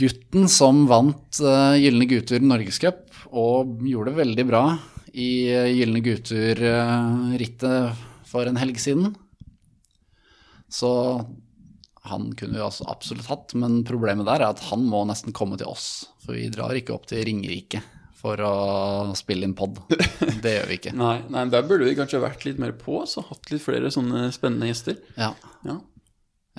[0.00, 4.64] gutten som vant uh, Gylne gutter Norgescup og gjorde det veldig bra
[5.12, 9.14] i uh, Gylne gutter-rittet for en helg siden.
[10.70, 10.90] Så
[12.06, 15.58] han kunne vi altså absolutt hatt, men problemet der er at han må nesten komme
[15.60, 16.06] til oss.
[16.24, 17.82] For vi drar ikke opp til Ringerike
[18.20, 18.54] for å
[19.16, 19.78] spille inn pod.
[20.44, 20.92] Det gjør vi ikke.
[20.96, 24.28] Nei, nei, der burde vi kanskje vært litt mer på, så hatt litt flere sånne
[24.36, 24.98] spennende gjester.
[25.16, 25.32] Ja,
[25.64, 25.78] Ja.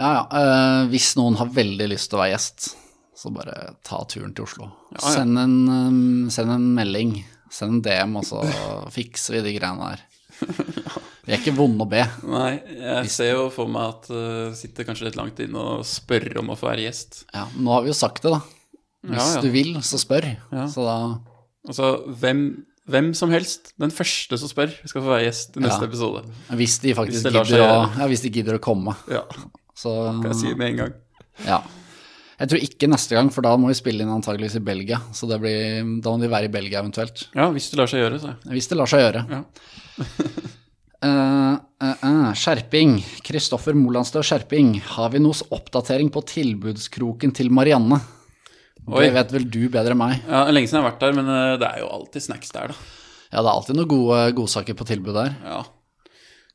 [0.01, 0.11] ja.
[0.11, 0.23] ja.
[0.41, 2.71] eh, hvis noen har veldig lyst til å være gjest,
[3.15, 4.69] så bare ta turen til Oslo.
[4.95, 5.11] Ja, ja.
[5.19, 7.17] Send, en, um, send en melding,
[7.51, 8.41] send en DM, og så
[8.95, 10.07] fikser vi de greiene der.
[11.21, 12.01] Vi er ikke vonde å be.
[12.25, 16.39] Nei, jeg ser jo for meg at det sitter kanskje litt langt inne og spør
[16.41, 17.19] om å få være gjest.
[17.29, 18.39] Ja, nå har vi jo sagt det, da.
[19.05, 20.25] Hvis du vil, så spør.
[20.73, 20.95] Så da
[21.69, 21.91] Altså,
[22.23, 22.41] hvem,
[22.89, 25.89] hvem som helst, den første som spør, skal få være gjest i neste Ja.
[25.91, 26.23] episode.
[26.57, 28.95] Hvis de faktisk Hvis gidder, å, ja, hvis de gidder å komme.
[29.13, 29.21] Ja,
[29.77, 29.93] Så
[30.23, 30.97] kan jeg si med en gang.
[31.45, 31.61] ja.
[32.41, 34.97] Jeg tror ikke neste gang, for da må vi spille inn antageligvis i Belgia.
[35.13, 37.27] Så det blir, da må de være i Belgia eventuelt.
[37.37, 38.33] Ja, hvis det lar seg gjøre, så.
[38.49, 39.21] Hvis det lar seg gjøre.
[39.29, 39.43] Ja.
[41.01, 42.99] Uh, uh, uh, skjerping.
[43.25, 44.75] Kristoffer Molandstø Skjerping.
[44.95, 48.01] Har vi noe oppdatering på tilbudskroken til Marianne?
[48.89, 49.05] Oi.
[49.05, 50.23] Det vet vel du bedre enn meg.
[50.25, 52.73] Ja, Lenge siden jeg har vært der, men eh, det er jo alltid snacks der,
[52.73, 52.89] da.
[53.31, 55.35] Ja, det er alltid noen gode godsaker på tilbud der.
[55.45, 55.59] Ja.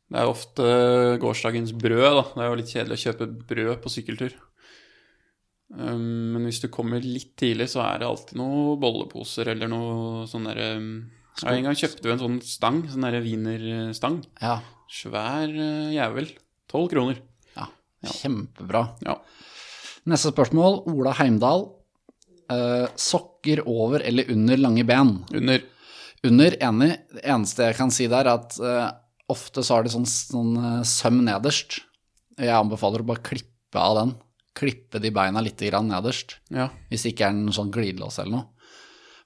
[0.06, 2.24] Det er ofte eh, gårsdagens brød, da.
[2.32, 4.34] Det er jo litt kjedelig å kjøpe brød på sykkeltur.
[5.74, 10.24] Um, men hvis du kommer litt tidlig, så er det alltid noen bolleposer eller noe
[10.30, 10.90] sånn derre um,
[11.42, 14.20] ja, En gang kjøpte vi en sånn stang, sånn derre wienerstang.
[14.40, 16.30] Ja, Svær eh, jævel.
[16.70, 17.18] Tolv kroner.
[17.56, 17.66] ja.
[18.06, 18.84] Kjempebra.
[19.06, 19.16] Ja.
[20.06, 20.84] Neste spørsmål.
[20.92, 21.66] Ola Heimdal.
[22.46, 25.16] Uh, sokker over eller under lange ben?
[25.34, 25.64] Under.
[26.26, 26.92] Under, enig.
[27.10, 28.92] Det eneste jeg kan si der, er at uh,
[29.32, 31.80] ofte så har det sånn, sånn uh, søm nederst.
[32.38, 34.14] Jeg anbefaler å bare klippe av den.
[34.56, 36.38] Klippe de beina litt nederst.
[36.48, 36.70] Ja.
[36.88, 38.46] Hvis det ikke er en sånn glidelås eller noe.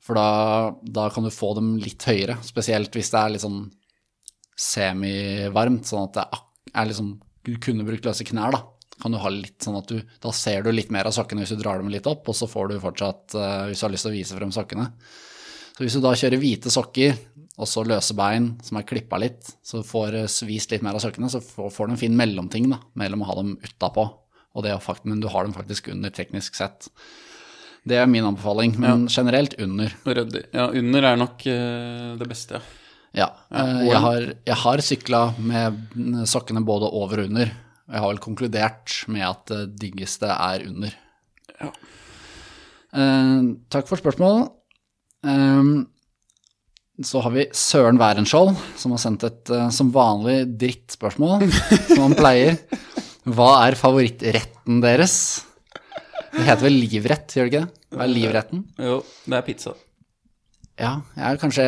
[0.00, 3.62] For da, da kan du få dem litt høyere, spesielt hvis det er litt sånn
[4.60, 6.26] semivarmt, sånn at det
[6.72, 8.62] er, liksom Du kunne brukt løse knær, da.
[9.00, 11.54] Kan du ha litt sånn at du Da ser du litt mer av sokkene hvis
[11.54, 14.08] du drar dem litt opp, og så får du fortsatt, eh, hvis du har lyst
[14.08, 14.88] til å vise frem sokkene.
[15.76, 17.14] Så hvis du da kjører hvite sokker,
[17.60, 21.04] og så løse bein som er klippa litt, så får svist vist litt mer av
[21.04, 24.08] sokkene, så får, får du en fin mellomting da, mellom å ha dem utapå
[24.54, 26.90] og det å fakt, men du har dem faktisk under teknisk sett.
[27.86, 29.94] Det er min anbefaling, men generelt under.
[30.04, 30.44] Ryddig.
[30.52, 32.62] Ja, under er nok uh, det beste, ja.
[33.16, 33.26] Ja.
[33.50, 37.50] ja jeg har, jeg har sykla med sokkene både over og under.
[37.88, 40.94] og Jeg har vel konkludert med at det diggeste er under.
[41.56, 41.72] Ja.
[42.90, 44.50] Uh, takk for spørsmålet.
[45.26, 45.62] Eh,
[47.04, 51.46] så har vi Søren Wærenskjold, som har sendt et eh, som vanlig drittspørsmål,
[51.88, 52.60] som han pleier.
[53.28, 55.14] Hva er favorittretten deres?
[56.30, 57.80] Det heter vel livrett, gjør det ikke det?
[57.96, 58.62] Hva er livretten?
[58.80, 59.74] Jo, det er pizza.
[60.80, 61.66] Ja, jeg er kanskje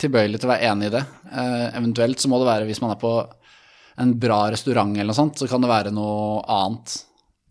[0.00, 1.02] tilbøyelig til å være enig i det.
[1.26, 3.12] Eh, eventuelt så må det være hvis man er på
[4.00, 6.96] en bra restaurant eller noe sånt, så kan det være noe annet.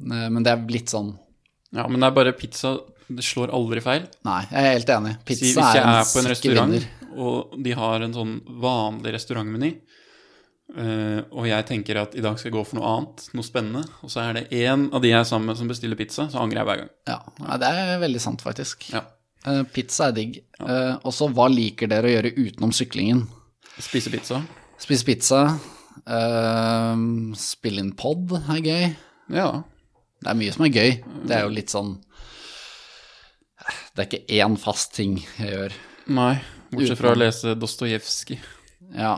[0.01, 1.13] Eh, men det er litt sånn
[1.75, 2.77] Ja, men det er bare pizza.
[3.05, 4.07] Det slår aldri feil.
[4.25, 5.11] Nei, jeg er helt enig.
[5.19, 7.11] Si, Pizza hvis jeg er er på en restaurant, vinner.
[7.21, 8.31] og de har en sånn
[8.63, 9.69] vanlig restaurantmeny,
[10.73, 13.83] eh, og jeg tenker at i dag skal jeg gå for noe annet, noe spennende,
[14.01, 16.41] og så er det én av de jeg er sammen med som bestiller pizza, så
[16.41, 16.91] angrer jeg hver gang.
[17.11, 18.89] Ja, Nei, det er veldig sant, faktisk.
[18.95, 19.03] Ja.
[19.45, 20.39] Uh, pizza er digg.
[20.57, 23.25] Eh, og så, hva liker dere å gjøre utenom syklingen?
[23.77, 24.39] Spise pizza.
[24.81, 25.39] Spise pizza,
[27.39, 28.89] spille inn pod er gøy.
[29.35, 29.49] Ja.
[30.21, 30.91] Det er mye som er gøy.
[31.27, 31.95] Det er jo litt sånn
[33.95, 35.75] Det er ikke én fast ting jeg gjør.
[36.15, 36.33] Nei,
[36.71, 38.41] bortsett fra å lese Dostojevskij.
[38.97, 39.15] Ja.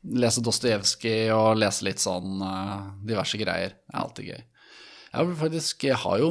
[0.00, 3.74] Lese Dostojevskij og lese litt sånn eh, diverse greier.
[3.84, 4.40] Det er alltid gøy.
[5.10, 6.28] Jeg faktisk Jeg har jo,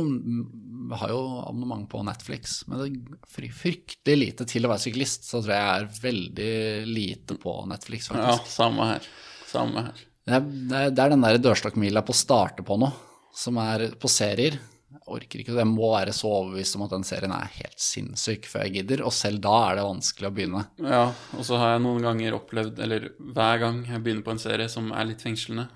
[0.96, 5.28] har jo abonnement på Netflix, men det er fryktelig lite til å være syklist.
[5.28, 6.54] Så tror jeg jeg er veldig
[6.88, 9.10] lite på Netflix, Ja, samme her.
[9.50, 10.06] Samme her.
[10.30, 12.94] Er, det, er, det er den der dørstokkmila på å starte på noe.
[13.36, 14.58] som er på serier.
[14.90, 18.48] Jeg orker ikke, jeg må være så overbevist om at den serien er helt sinnssyk
[18.50, 20.64] før jeg gidder, og selv da er det vanskelig å begynne.
[20.82, 21.04] Ja,
[21.38, 24.66] og så har jeg noen ganger opplevd, eller hver gang jeg begynner på en serie
[24.74, 25.68] som er litt fengslende,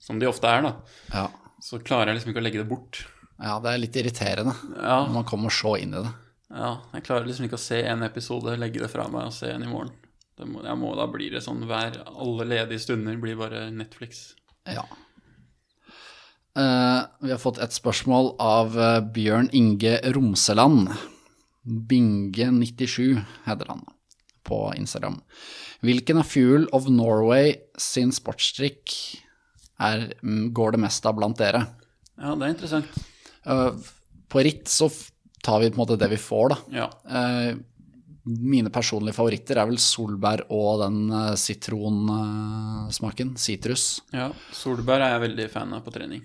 [0.00, 0.72] som de ofte er, da,
[1.12, 1.26] Ja,
[1.66, 3.02] så klarer jeg liksom ikke å legge det bort.
[3.42, 6.14] ja det er litt irriterende Ja, når man kommer så inn i det.
[6.56, 9.52] ja jeg klarer liksom ikke å se en episode, legge det fra meg og se
[9.52, 9.92] en i morgen.
[10.36, 14.34] Må, jeg må, da blir det sånn hver Alle ledige stunder blir bare Netflix.
[14.68, 14.82] Ja.
[16.56, 20.88] Eh, vi har fått et spørsmål av eh, Bjørn Inge Romseland.
[21.66, 23.82] Binge97 heter han
[24.46, 25.18] på Instagram.
[25.84, 28.94] Hvilken av Fuel of Norway sin sportsdrikk
[29.84, 31.66] er, mm, går det mest av blant dere?
[32.16, 33.00] Ja, det er interessant.
[33.44, 33.92] Eh,
[34.32, 34.88] på ritt så
[35.44, 36.56] tar vi på en måte det vi får, da.
[36.72, 36.86] Ja.
[38.26, 43.36] Mine personlige favoritter er vel solbær og den sitronsmaken.
[43.38, 44.00] Sitrus.
[44.10, 44.32] ja.
[44.56, 46.24] Solbær er jeg veldig fan av på trening.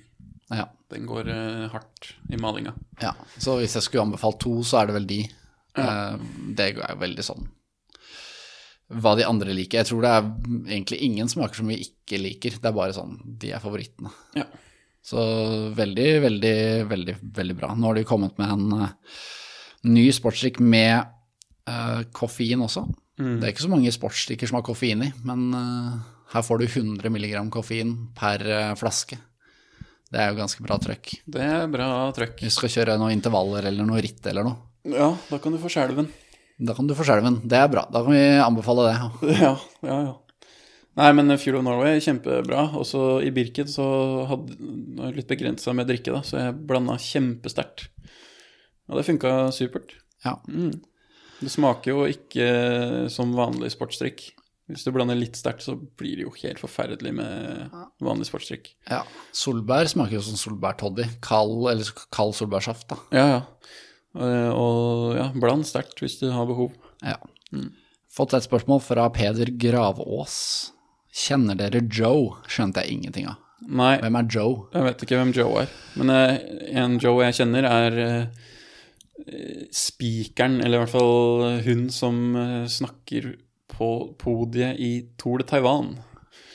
[0.51, 0.67] Ja.
[0.91, 2.73] Den går uh, hardt i malinga.
[3.01, 5.21] Ja, så hvis jeg skulle anbefalt to, så er det vel de.
[5.79, 6.15] Eh,
[6.51, 7.45] det er jo veldig sånn
[8.91, 9.79] hva de andre liker.
[9.79, 10.25] Jeg tror det er
[10.73, 12.57] egentlig ingen smaker som vi ikke liker.
[12.59, 14.11] Det er bare sånn, de er favorittene.
[14.35, 14.43] Ja.
[14.99, 15.21] Så
[15.77, 16.57] veldig, veldig,
[16.89, 17.69] veldig, veldig bra.
[17.71, 19.21] Nå har de kommet med en uh,
[19.87, 21.07] ny sportsdrikk med
[22.11, 22.83] koffein også.
[23.15, 25.53] Det er ikke så mange sportsdrikker som har koffein i, men
[26.33, 28.43] her får du 100 mg koffein per
[28.75, 29.15] flaske.
[30.11, 31.13] Det er jo ganske bra trøkk.
[31.31, 32.41] Det er bra trøkk.
[32.43, 34.59] Hvis du skal kjøre noen intervaller eller noe ritt eller noe.
[34.91, 36.09] Ja, da kan du få skjelven.
[36.61, 37.39] Da kan du få skjelven.
[37.47, 37.85] Det er bra.
[37.93, 39.31] Da kan vi anbefale det.
[39.39, 39.53] Ja,
[39.87, 40.49] ja, ja.
[40.99, 42.65] Nei, men Fuel of Norway, kjempebra.
[42.81, 43.85] Også i Birken så
[44.27, 47.87] hadde jeg litt begrensa med drikke, da, så jeg blanda kjempesterkt.
[48.91, 49.95] Og det funka supert.
[50.25, 50.35] Ja.
[51.39, 54.27] Det smaker jo ikke som vanlig sportsdrikk.
[54.71, 58.71] Hvis du blander litt sterkt, så blir det jo helt forferdelig med vanlig sportsdrikk.
[58.89, 59.01] ja.
[59.35, 61.05] Solbær smaker jo som solbærtoddy.
[61.23, 62.97] Kald, eller kald solbærsaft, da.
[63.15, 63.41] Ja, ja.
[64.17, 66.73] Eh, Og ja, bland sterkt hvis du har behov.
[67.03, 67.17] Ja.
[68.11, 70.71] Fått et spørsmål fra Peder Gravås.
[71.11, 72.37] Kjenner dere Joe?
[72.47, 73.37] Skjønte jeg ingenting av.
[73.67, 74.55] Nei, Hvem er Joe?
[74.73, 76.37] Jeg vet ikke hvem Joe er, men eh,
[76.81, 82.17] en Joe jeg kjenner, er eh, spikeren, eller i hvert fall hun som
[82.71, 83.35] snakker
[83.81, 83.89] på
[84.21, 85.95] podiet i Tour de Taiwan.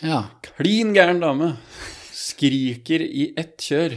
[0.07, 0.23] Ja.
[0.47, 1.57] Klin gæren dame.
[2.15, 3.97] Skriker i ett kjør.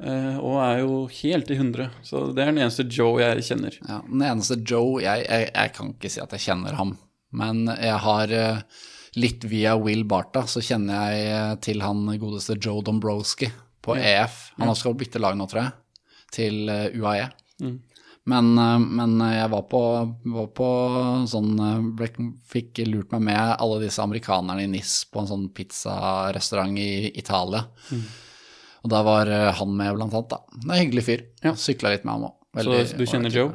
[0.00, 1.90] eh, og er jo helt i hundre.
[2.02, 3.74] Så det er den eneste Joe jeg kjenner.
[3.86, 3.98] ja.
[4.08, 6.94] Den eneste Joe jeg, jeg, jeg kan ikke si at jeg kjenner ham,
[7.36, 8.62] men jeg har eh,
[9.20, 13.50] litt via Will Barta, så kjenner jeg eh, til han godeste Joe Dombrowski
[13.84, 14.40] på EF.
[14.58, 15.76] Han har skal bytte lag nå, tror jeg,
[16.32, 16.64] til
[16.96, 17.28] UAE.
[17.60, 17.76] UAE.
[18.28, 19.82] Men, eh, men jeg var på,
[20.34, 20.70] var på
[21.30, 22.10] sånn eh, ble,
[22.50, 27.64] Fikk lurt meg med alle disse amerikanerne i NIS på en sånn pizzarestaurant i Italia.
[28.80, 30.30] Og da var eh, han med, blant annet.
[30.32, 30.42] da.
[30.56, 31.24] Det er en hyggelig fyr.
[31.44, 31.54] Ja.
[31.58, 32.36] Sykla litt med ham òg.
[32.60, 33.52] Så du kjenner Joe?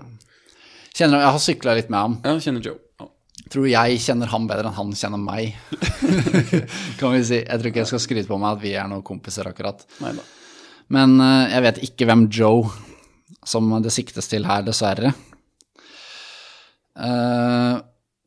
[0.96, 2.18] Kjenner, jeg har sykla litt med ham.
[2.24, 2.80] Ja, kjenner Joe.
[3.02, 3.10] Ja.
[3.52, 5.58] Tror jeg kjenner ham bedre enn han kjenner meg.
[7.00, 7.42] kan vi si.
[7.42, 9.84] Jeg tror ikke jeg skal skryte på meg at vi er noen kompiser akkurat.
[10.02, 10.24] Neida.
[10.94, 12.70] Men eh, jeg vet ikke hvem Joe
[13.46, 15.14] som det siktes til her, dessverre.
[16.96, 17.80] Uh,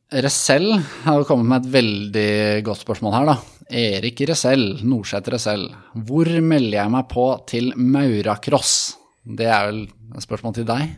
[0.09, 0.71] Resell
[1.03, 2.31] har kommet med et veldig
[2.65, 3.37] godt spørsmål her, da.
[3.69, 5.67] Erik Resell, Norseth Resell.
[5.93, 8.95] Hvor melder jeg meg på til Mauracross?
[9.21, 10.95] Det er vel et spørsmål til deg?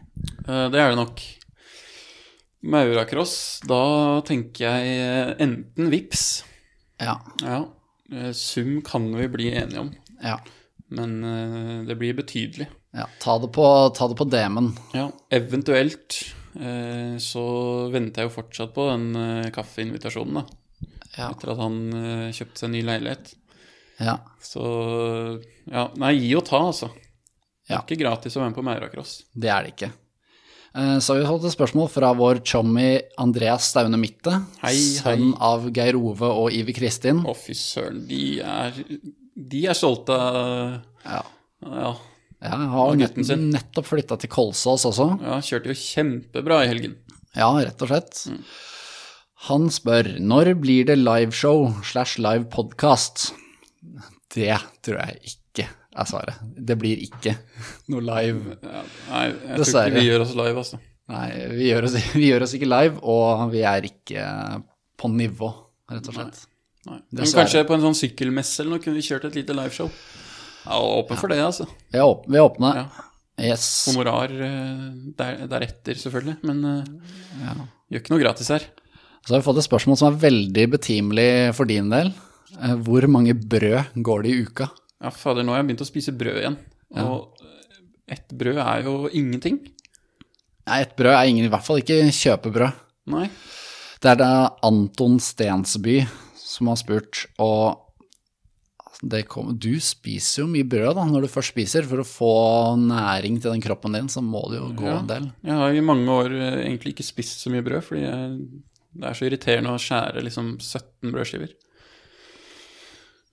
[0.47, 1.23] Uh, Det er det nok.
[2.71, 6.43] Mauracross, da tenker jeg eh, enten vips.
[7.01, 7.17] Ja.
[7.41, 7.63] Ja.
[8.37, 9.89] Sum kan vi bli enige om,
[10.21, 10.35] ja.
[10.93, 12.67] men uh, det blir betydelig.
[12.93, 13.05] Ja.
[13.23, 13.65] Ta det på,
[13.95, 14.71] ta det på DM-en.
[14.97, 16.17] Ja, eventuelt
[16.59, 17.43] eh, så
[17.93, 20.45] venter jeg jo fortsatt på den eh, kaffeinvitasjonen, da.
[21.17, 21.29] Ja.
[21.33, 23.33] Etter at han eh, kjøpte seg ny leilighet.
[23.99, 24.17] ja.
[24.41, 24.61] Så
[25.71, 26.89] ja, nei, gi og ta, altså.
[26.91, 27.81] Det er Ja.
[27.85, 29.11] ikke gratis å være med på Mauracross.
[29.31, 29.91] Det er det ikke.
[30.75, 34.33] Eh, Så har vi fått et spørsmål fra vår chommy Andreas Staune Mitte.
[34.63, 35.37] Hei, sønn hei.
[35.39, 37.21] av Geir Ove og Iver Kristin.
[37.27, 38.01] Å, fy søren.
[38.09, 38.73] De er,
[39.35, 41.21] de er stolte av Ja.
[41.61, 41.93] Ja.
[42.41, 45.07] Ja, jeg har nett, nettopp flytta til Kolsås også.
[45.21, 46.95] ja, kjørte jo kjempebra i helgen.
[47.37, 48.23] Ja, rett og slett.
[49.47, 53.31] Han spør når blir det liveshow slash live podcast?
[54.33, 56.41] Det tror jeg ikke er svaret.
[56.57, 57.35] Det blir ikke
[57.93, 58.57] noe live.
[58.63, 58.81] Ja,
[59.11, 60.81] nei, jeg tror ikke vi gjør oss live, altså.
[61.11, 61.27] Nei,
[61.57, 64.25] vi gjør oss, vi gjør oss ikke live, og vi er ikke
[65.01, 65.51] på nivå,
[65.91, 66.43] rett og slett.
[66.89, 66.97] Nei.
[67.13, 69.91] Men kanskje på en sånn sykkelmesse eller noe kunne vi kjørt et lite liveshow.
[70.65, 71.65] Ja, åpen for det, altså.
[71.91, 72.31] Vi er åpne.
[72.31, 72.73] Vi er åpne.
[72.77, 73.07] Ja.
[73.41, 73.63] Yes.
[73.89, 74.83] Honorar eh,
[75.17, 76.37] der, deretter, selvfølgelig.
[76.45, 77.55] Men eh, Ja.
[77.91, 78.67] gjør ikke noe gratis her.
[79.25, 82.11] Så har vi fått et spørsmål som er veldig betimelig for din del.
[82.59, 84.69] Eh, Hvor mange brød går det i uka?
[85.01, 86.57] Ja, fader, nå har jeg begynt å spise brød igjen.
[87.01, 87.41] Og
[88.11, 89.57] ett brød er jo ingenting.
[90.67, 92.75] Nei, et brød er ingen, i hvert fall ikke kjøpebrød.
[93.09, 93.25] Nei.
[94.01, 94.29] Det er da
[94.65, 96.03] Anton Stensby
[96.37, 97.79] som har spurt, og
[99.27, 101.87] kom, du spiser jo mye brød da, når du først spiser.
[101.89, 102.33] For å få
[102.77, 104.99] næring til den kroppen din, så må det jo gå Ja.
[104.99, 105.31] en del.
[105.43, 108.35] Jeg har i mange år eh, egentlig ikke spist så mye brød, fordi jeg,
[108.93, 111.55] det er så irriterende å skjære liksom 17 brødskiver.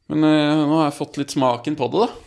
[0.09, 2.25] Men eh, nå har jeg fått litt smaken på det, da.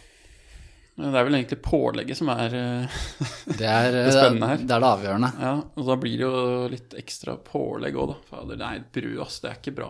[1.02, 3.00] Det er vel egentlig pålegget som er eh,
[3.58, 4.58] Det er Det spennende her.
[4.62, 5.32] Det er det avgjørende.
[5.42, 8.20] Ja, og da blir det jo litt ekstra pålegg òg, da.
[8.30, 9.90] Fader, nei, brød, ass, det er ikke bra.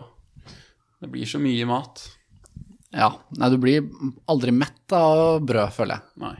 [1.02, 2.06] Det blir så mye mat.
[2.92, 3.08] Ja.
[3.40, 3.86] Nei, du blir
[4.30, 6.16] aldri mett av brød, føler jeg.
[6.22, 6.34] Nei.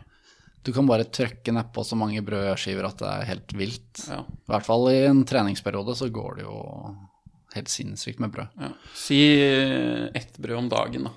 [0.63, 4.03] Du kan bare trykke nedpå så mange brødskiver at det er helt vilt.
[4.07, 4.21] Ja.
[4.23, 6.59] I hvert fall i en treningsperiode så går det jo
[7.57, 8.53] helt sinnssykt med brød.
[8.63, 8.71] ja.
[8.97, 11.15] Si eh, ett brød om dagen, da.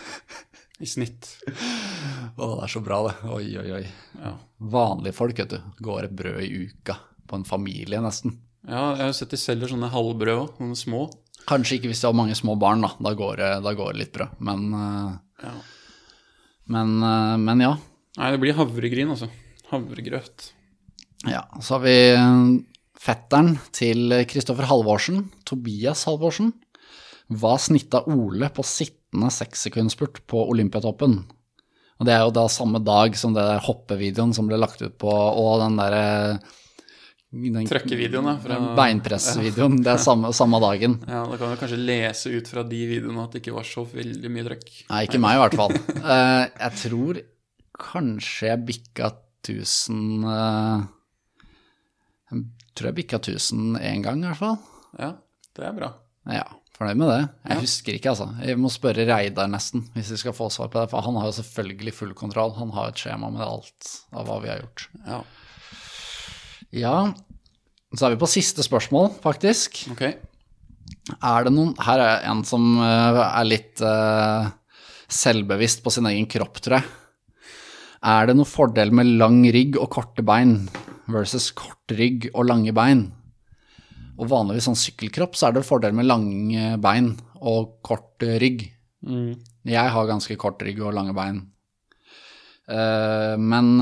[0.80, 1.26] I snitt.
[2.40, 3.16] Å, det er så bra, det.
[3.28, 3.82] Oi, oi, oi.
[4.22, 4.30] Ja.
[4.72, 6.96] Vanlige folk, vet du, går et brød i uka.
[7.28, 8.38] På en familie, nesten.
[8.66, 11.02] ja, jeg har sett de selger sånne halvbrød òg, sånne små.
[11.50, 12.92] Kanskje ikke hvis de har mange små barn, da.
[13.02, 14.28] Da går det, da går det litt bra.
[14.38, 15.52] Men, eh, Ja.
[16.70, 17.74] men, eh, men ja.
[18.18, 19.28] Nei, det blir havregryn, altså.
[19.70, 20.50] Havregrøt.
[21.26, 21.42] ja.
[21.60, 22.62] Så har vi eh,
[23.00, 26.52] fetteren til Kristoffer Halvorsen, Tobias Halvorsen,
[27.30, 31.20] var snitta Ole på sittende sekssekundspurt på Olympiatoppen.
[32.00, 34.96] Og det er jo da samme dag som det der hoppevideoen som ble lagt ut
[34.98, 36.40] på, og den derre
[37.32, 39.76] den- Trøkkevideoen, ja, fra- Beinpressvideoen.
[39.84, 40.98] Det er samme, samme dagen.
[41.06, 43.84] Ja, Da kan du kanskje lese ut fra de videoene at det ikke var så
[43.86, 44.70] veldig mye trøkk.
[44.90, 45.74] Nei, ikke meg i hvert fall.
[46.02, 47.20] uh, jeg tror
[47.80, 49.12] kanskje jeg bikka
[49.46, 50.82] 1000 uh,
[52.32, 54.58] Jeg tror jeg bikka 1000 én gang, i hvert fall.
[54.98, 55.12] Ja,
[55.56, 55.92] det er bra.
[56.30, 56.44] Ja,
[56.76, 57.22] fornøyd med det.
[57.50, 58.26] Jeg husker ikke, altså.
[58.46, 60.90] Jeg må spørre Reidar nesten, hvis vi skal få svar på det.
[60.92, 62.54] For han har jo selvfølgelig full kontroll.
[62.58, 64.86] Han har et skjema med alt av hva vi har gjort.
[65.06, 65.22] Ja,
[66.70, 67.10] Ja,
[67.90, 69.82] så er vi på siste spørsmål, faktisk.
[69.90, 70.04] ok.
[71.10, 74.50] Er det noen Her er en som eh, er litt eh,
[75.10, 76.86] selvbevisst på sin egen kropp, tror jeg.
[78.06, 80.68] Er det noen fordel med lang rygg og korte bein
[81.10, 83.08] versus kort rygg og lange bein?
[84.20, 88.68] Og vanligvis sånn sykkelkropp, så er det fordel med lange bein og kort rygg.
[89.02, 89.34] Mm.
[89.66, 91.42] Jeg har ganske kort rygg og lange bein.
[92.70, 93.74] Eh, men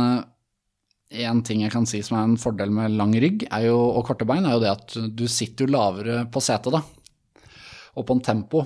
[1.09, 4.05] én ting jeg kan si som er en fordel med lang rygg er jo, og
[4.09, 6.83] korte bein, er jo det at du sitter jo lavere på setet, da.
[7.99, 8.65] Og på en tempo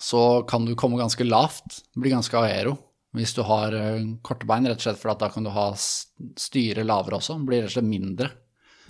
[0.00, 2.76] så kan du komme ganske lavt, bli ganske aero.
[3.14, 6.40] Hvis du har eh, korte bein, rett og slett for da kan du ha styret
[6.40, 8.28] styre lavere også, blir rett og slett mindre.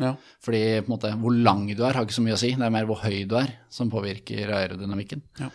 [0.01, 0.14] Ja.
[0.43, 2.66] Fordi på en måte, hvor lang du er har ikke så mye å si, det
[2.66, 5.22] er mer hvor høy du er som påvirker aerodynamikken.
[5.39, 5.53] Ja.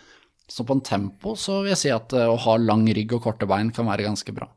[0.49, 3.25] Så på en tempo så vil jeg si at eh, å ha lang rygg og
[3.25, 4.47] korte bein kan være ganske bra,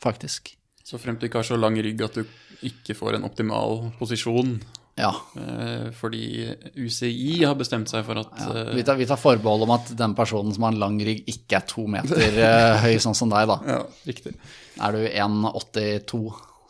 [0.00, 0.54] faktisk.
[0.86, 2.24] Så fremt du ikke har så lang rygg at du
[2.66, 4.56] ikke får en optimal posisjon.
[4.98, 5.12] Ja.
[5.40, 8.48] Eh, fordi UCI har bestemt seg for at ja.
[8.60, 11.24] eh, Vi, tar, vi tar forbehold om at den personen som har en lang rygg,
[11.32, 13.58] ikke er to meter eh, høy, sånn som deg, da.
[13.72, 14.34] Ja, riktig.
[14.82, 16.22] Er du 1,82,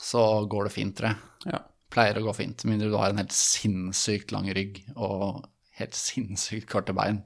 [0.02, 1.22] så går det fint, tror jeg.
[1.52, 1.62] Ja.
[1.92, 5.42] Pleier å gå fint, med mindre du har en helt sinnssykt lang rygg og
[5.80, 7.20] helt sinnssykt korte bein.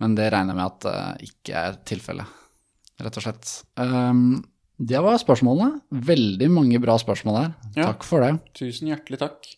[0.00, 2.38] Men det regner jeg med at det ikke er tilfellet,
[3.02, 3.50] rett og slett.
[3.80, 4.38] Um,
[4.80, 5.82] det var spørsmålene.
[5.92, 7.50] Veldig mange bra spørsmål her.
[7.76, 7.90] Ja.
[7.90, 8.32] Takk for det.
[8.56, 9.48] Tusen hjertelig takk.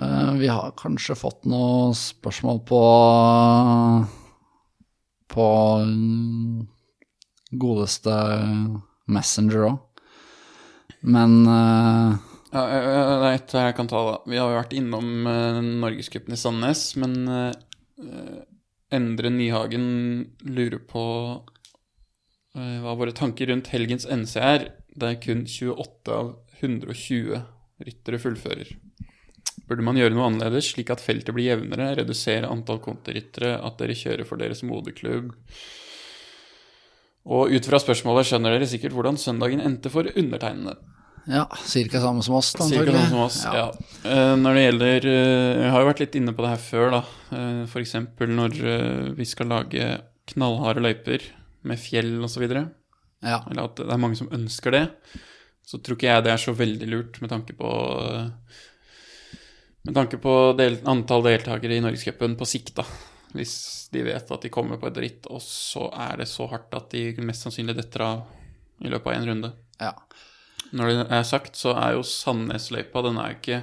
[0.00, 2.82] Uh, vi har kanskje fått noen spørsmål på
[5.32, 5.46] på
[5.84, 6.64] mm,
[7.60, 8.16] godeste
[9.12, 9.78] Messenger òg.
[11.02, 12.16] Men uh,
[12.52, 14.16] Ja, eh, eh, det er ett jeg kan ta, da.
[14.28, 17.52] Vi har jo vært innom uh, Norgescupen i Sandnes, men uh,
[18.92, 19.86] Endre Nyhagen
[20.44, 21.04] lurer på
[22.56, 24.68] eh, hva våre tanker rundt helgens NCR.
[24.92, 27.42] Det er kun 28 av 120
[27.82, 28.72] ryttere fullfører.
[29.68, 33.96] Burde man gjøre noe annerledes, slik at feltet blir jevnere, redusere antall kontoryttere, at dere
[33.96, 35.32] kjører for deres moderklubb?
[37.32, 40.74] Og ut fra spørsmålet skjønner dere sikkert hvordan søndagen endte for undertegnede.
[41.30, 42.94] ja, cirka samme som oss, Cirka antagelig.
[42.98, 43.52] sånn som oss, ja.
[44.02, 44.22] ja.
[44.42, 47.02] Når det gjelder eh, Jeg har jo vært litt inne på det her før, da.
[47.70, 47.94] F.eks.
[48.26, 49.86] Når eh, vi skal lage
[50.32, 51.28] knallharde løyper
[51.68, 52.44] med fjell osv.
[52.46, 54.84] Eller at det er mange som ønsker det.
[55.66, 57.70] Så tror ikke jeg det er så veldig lurt med tanke på
[59.82, 62.84] Med tanke på del, antall deltakere i Norgescupen på sikt, da.
[63.34, 66.74] Hvis de vet at de kommer på et ritt, og så er det så hardt
[66.78, 68.20] at de mest sannsynlig detter av
[68.82, 69.52] i løpet av én runde.
[69.80, 69.94] ja.
[70.72, 73.58] Når det er sagt, så er jo Sandnesløypa Den er ikke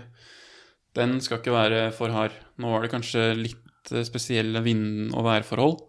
[0.94, 2.36] Den skal ikke være for hard.
[2.62, 5.80] Nå var det kanskje litt litt eh, spesielle vind- og værforhold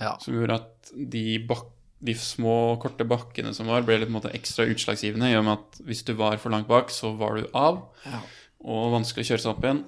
[0.00, 0.16] Ja.
[0.18, 1.66] som gjorde at de, bak
[2.02, 5.28] de små, korte bakkene som var, ble litt måte ekstra utslagsgivende.
[5.30, 8.20] I og med at hvis du var for langt bak, så var du av, Ja.
[8.64, 9.82] og vanskelig å kjøre seg opp igjen.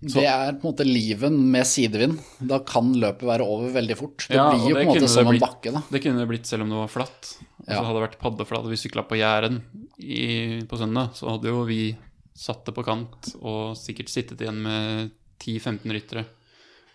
[0.00, 2.20] Det er på en måte livet med sidevind.
[2.38, 4.28] Da kan løpet være over veldig fort.
[4.28, 5.82] Det Ja, blir jo det på en måte som det en bakke, da.
[5.90, 7.32] Det kunne det blitt selv om det var flatt.
[7.58, 9.58] Og så hadde det vært paddeflat, og vi sykla på Jæren
[9.98, 11.96] i- på søndag, så hadde jo vi
[12.32, 16.24] satt det på kant og sikkert sittet igjen med 10-15 ryttere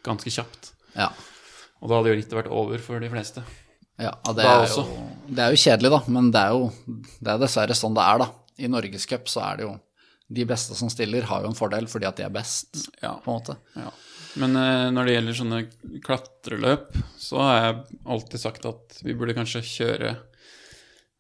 [0.05, 0.71] ganske kjapt.
[0.95, 1.09] Ja.
[1.83, 3.43] Og da hadde jo rittet vært over for de fleste.
[4.01, 4.83] Ja, det, er jo,
[5.29, 6.69] det er jo kjedelig, da, men det er jo
[7.21, 8.29] det er dessverre sånn det er, da.
[8.63, 9.73] I Norgescup så er det jo
[10.33, 13.11] De beste som stiller, har jo en fordel fordi at de er best, Ja.
[13.21, 13.57] på en måte.
[13.77, 13.91] Ja.
[14.41, 15.59] Men eh, når det gjelder sånne
[16.07, 20.13] klatreløp, så har jeg alltid sagt at vi burde kanskje kjøre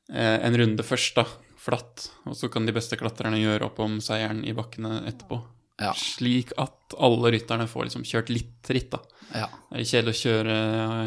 [0.09, 1.27] eh, en runde først, da.
[1.63, 2.07] Flatt.
[2.27, 5.37] Og så kan de beste klatrerne gjøre opp om seieren i bakkene etterpå.
[5.83, 5.91] Ja.
[5.99, 8.99] Slik at alle rytterne får liksom kjørt litt ritt, da.
[9.33, 10.55] Ja, Det er kjedelig å kjøre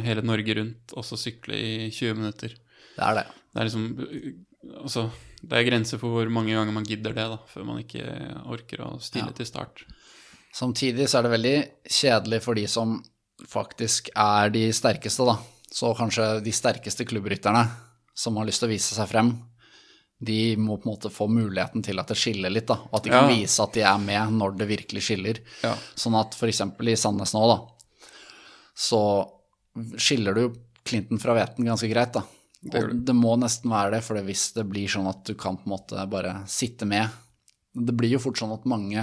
[0.05, 2.55] hele Norge rundt og så sykle i 20 minutter.
[2.97, 3.27] det er det.
[3.55, 4.43] Det er liksom
[4.83, 5.05] Altså,
[5.47, 8.03] det er grenser for hvor mange ganger man gidder det, da, før man ikke
[8.51, 9.37] orker å stille Ja.
[9.39, 9.85] til start.
[10.53, 11.57] Samtidig så er det veldig
[11.87, 12.97] kjedelig for de som
[13.47, 15.37] faktisk er de sterkeste, da.
[15.71, 17.63] Så kanskje de sterkeste klubbrytterne
[18.17, 19.31] som har lyst til å vise seg frem,
[20.19, 22.79] de må på en måte få muligheten til at det skiller litt, da.
[22.89, 23.35] Og at de kan Ja.
[23.37, 25.41] vise at de er med når det virkelig skiller.
[25.63, 25.75] Ja.
[25.95, 26.61] Sånn at f.eks.
[26.63, 27.59] i Sandnes nå, da,
[28.75, 29.03] så
[30.01, 30.55] skiller du jo
[30.87, 32.23] Clinton fra Veten ganske greit, da.
[32.63, 35.57] Det Og det må nesten være det, for hvis det blir sånn at du kan
[35.59, 37.11] på en måte bare sitte med
[37.77, 39.03] Det blir jo fort sånn at mange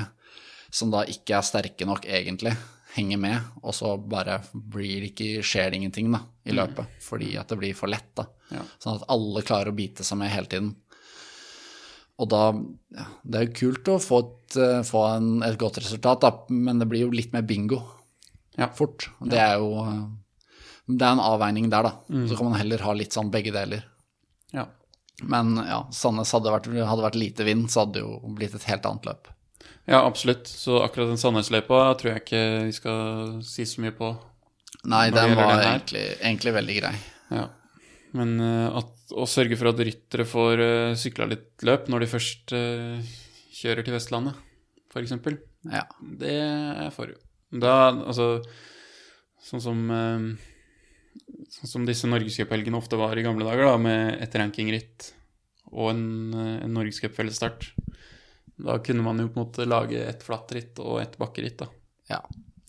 [0.73, 2.55] som da ikke er sterke nok egentlig,
[2.95, 7.35] henger med, og så bare blir det ikke, skjer det ingenting da, i løpet, fordi
[7.37, 8.09] at det blir for lett.
[8.17, 8.25] da.
[8.49, 8.63] Ja.
[8.81, 10.75] Sånn at alle klarer å bite seg med hele tiden.
[12.21, 12.41] Og da
[12.93, 16.31] ja, Det er jo kult å få et, eh, få en, et godt resultat, da,
[16.53, 17.81] men det blir jo litt mer bingo
[18.57, 18.67] Ja.
[18.69, 19.07] fort.
[19.25, 20.03] Det er jo eh,
[20.93, 21.91] Det er en avveining der, da.
[22.09, 22.27] Mm.
[22.29, 23.83] Så kan man heller ha litt sånn begge deler.
[24.53, 24.67] ja.
[25.23, 28.63] Men ja, Sandnes hadde vært, hadde vært lite vind, så hadde det jo blitt et
[28.67, 29.27] helt annet løp.
[29.87, 30.47] Ja, absolutt.
[30.49, 34.09] Så akkurat den Sandnesløypa tror jeg ikke vi skal si så mye på.
[34.89, 36.93] Nei, den var egentlig, egentlig veldig grei.
[37.31, 37.45] Ja.
[38.17, 42.09] Men eh, at, å sørge for at ryttere får uh, sykla litt løp når de
[42.11, 43.13] først eh,
[43.57, 44.37] kjører til Vestlandet,
[44.93, 45.15] f.eks.,
[45.71, 45.85] Ja.
[46.01, 47.13] det er jeg for.
[47.53, 48.41] Da, altså
[49.43, 50.25] Sånn som eh,
[51.53, 55.11] Sånn som disse norgescuphelgene ofte var i gamle dager, da, med et rankingritt
[55.73, 57.71] og en, eh, en norgescupfellesstart.
[58.63, 61.69] Da kunne man jo på en måte lage et flattritt og et bakkeritt, da.
[62.13, 62.21] ja.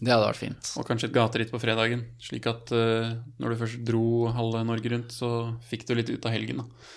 [0.05, 0.70] Det hadde vært fint.
[0.80, 4.05] Og kanskje et gateritt på fredagen, slik at uh, når du først dro
[4.36, 5.28] halve Norge rundt, så
[5.70, 6.88] fikk du litt ut av helgen, da.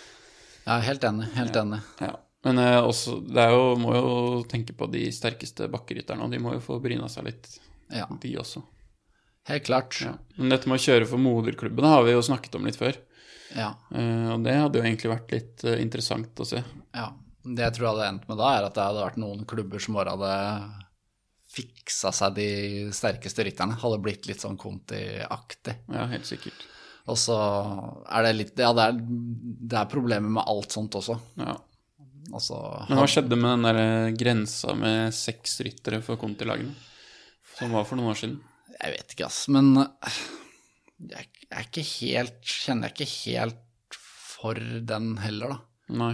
[0.67, 1.29] Ja, helt enig.
[1.37, 1.79] Helt enig.
[2.03, 2.13] Ja.
[2.43, 4.09] Men uh, også, det jo, må jo
[4.51, 7.47] tenke på de sterkeste bakkerytterne, og de må jo få bryna seg litt,
[7.95, 8.65] Ja, de også.
[9.47, 10.01] helt klart.
[10.03, 10.17] Ja.
[10.35, 12.99] Men dette med å kjøre for moderklubben har vi jo snakket om litt før.
[13.55, 13.69] Ja.
[13.95, 16.59] Eh, og det hadde jo egentlig vært litt interessant å se.
[16.97, 17.13] ja.
[17.47, 19.95] Det jeg tror hadde endt med da, er at det hadde vært noen klubber som
[19.95, 20.31] bare hadde
[21.57, 22.49] fiksa seg de
[22.95, 23.77] sterkeste rytterne.
[23.81, 25.77] Hadde blitt litt sånn Conti-aktig.
[25.93, 26.65] Ja, helt sikkert.
[27.07, 27.37] Og så
[28.11, 31.15] er det litt Ja, det er, det er problemer med alt sånt også.
[31.39, 31.55] Ja.
[32.35, 32.57] Altså,
[32.89, 36.75] Men hva skjedde med den der eh, grensa med seks ryttere for Conti-lagene?
[37.55, 38.41] Som var for noen år siden.
[38.77, 39.45] Jeg vet ikke, ass.
[39.53, 39.71] Men
[41.07, 45.95] jeg er ikke helt Kjenner jeg ikke helt for den heller, da.
[45.97, 46.13] Nei.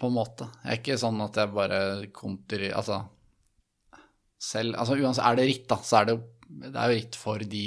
[0.00, 0.48] På en måte.
[0.64, 1.80] Jeg er ikke sånn at jeg bare
[2.16, 3.02] Conti Altså
[4.40, 6.14] selv Altså uansett, er det ritt, da, så er det
[6.50, 7.64] Det er jo ritt for de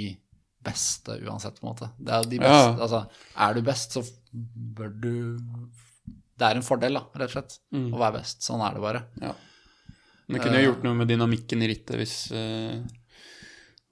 [0.63, 1.89] beste uansett, på en måte.
[1.99, 2.51] Det er de de Ja.
[2.73, 3.01] beste Altså,
[3.47, 4.03] er du best, så
[4.79, 5.13] bør du
[6.39, 7.91] Det er en fordel, da, rett og slett, Mm.
[7.93, 8.41] å være best.
[8.41, 9.03] Sånn er det bare.
[9.21, 9.33] Ja.
[10.27, 12.81] Men det kunne jo gjort noe med dynamikken i rittet hvis eh,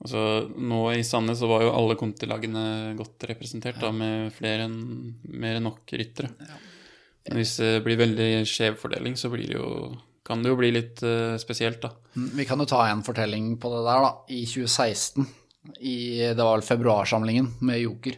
[0.02, 5.14] Altså, nå i Sandnes så var jo alle Conti-lagene godt representert, da, med flere enn
[5.30, 6.32] mer enn nok ryttere.
[7.28, 9.68] Men hvis det blir veldig skjev fordeling, så blir det jo
[10.32, 11.92] kan det jo bli litt uh, spesielt, da.
[12.16, 14.12] Mm, Vi kan jo ta en fortelling på det der, da.
[14.32, 15.28] I 2016,
[15.78, 15.96] i,
[16.32, 18.16] det var vel februarsamlingen med Joker,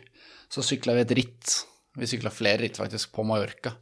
[0.53, 1.55] så sykla vi et ritt.
[1.97, 3.73] Vi sykla flere ritt faktisk på Mallorca.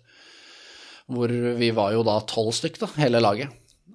[1.11, 3.51] Hvor vi var jo da tolv stykk, da, hele laget.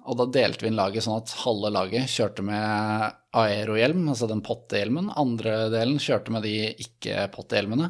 [0.07, 4.43] Og da delte vi inn laget sånn at halve laget kjørte med aerohjelm, altså den
[4.45, 5.09] pottehjelmen.
[5.19, 6.53] Andre delen kjørte med de
[6.85, 7.89] ikke-pottehjelmene.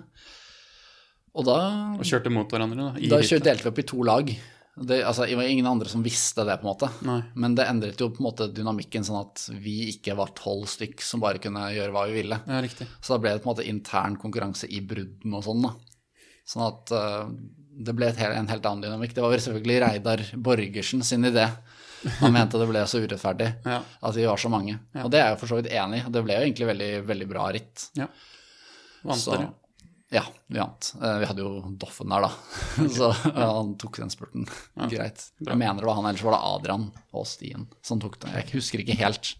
[1.37, 1.57] Og da
[1.93, 3.09] Og kjørte mot hverandre, da.
[3.11, 4.31] Da kjørte, delte vi opp i to lag.
[4.77, 6.89] Det, altså, det var ingen andre som visste det, på en måte.
[7.07, 7.19] Nei.
[7.41, 11.01] Men det endret jo på en måte dynamikken sånn at vi ikke var tolv stykk
[11.01, 12.37] som bare kunne gjøre hva vi ville.
[12.45, 12.85] Ja, riktig.
[13.01, 15.73] Så da ble det på en måte intern konkurranse i brudden og sånn, da.
[16.47, 17.25] Sånn at uh,
[17.87, 19.17] det ble et hel, en helt annen dynamikk.
[19.17, 21.47] Det var vel selvfølgelig Reidar Borgersen sin idé
[22.21, 23.81] Han mente det ble så urettferdig Ja.
[23.81, 24.77] at vi var så mange.
[25.01, 26.05] Og det er jeg for så vidt enig i.
[26.05, 27.89] og Det ble jo egentlig veldig, veldig bra ritt.
[27.97, 28.05] ja.
[29.07, 29.49] Vant dere?
[30.09, 30.93] Ja, vi vant.
[31.01, 32.29] Eh, Vi hadde jo Doffen der, da.
[32.97, 34.45] Så ja, han tok den spurten.
[34.87, 35.25] Greit.
[35.43, 38.35] Jeg mener det var han, ellers var det Adrian og Stien som tok den.
[38.39, 39.33] Jeg husker ikke helt.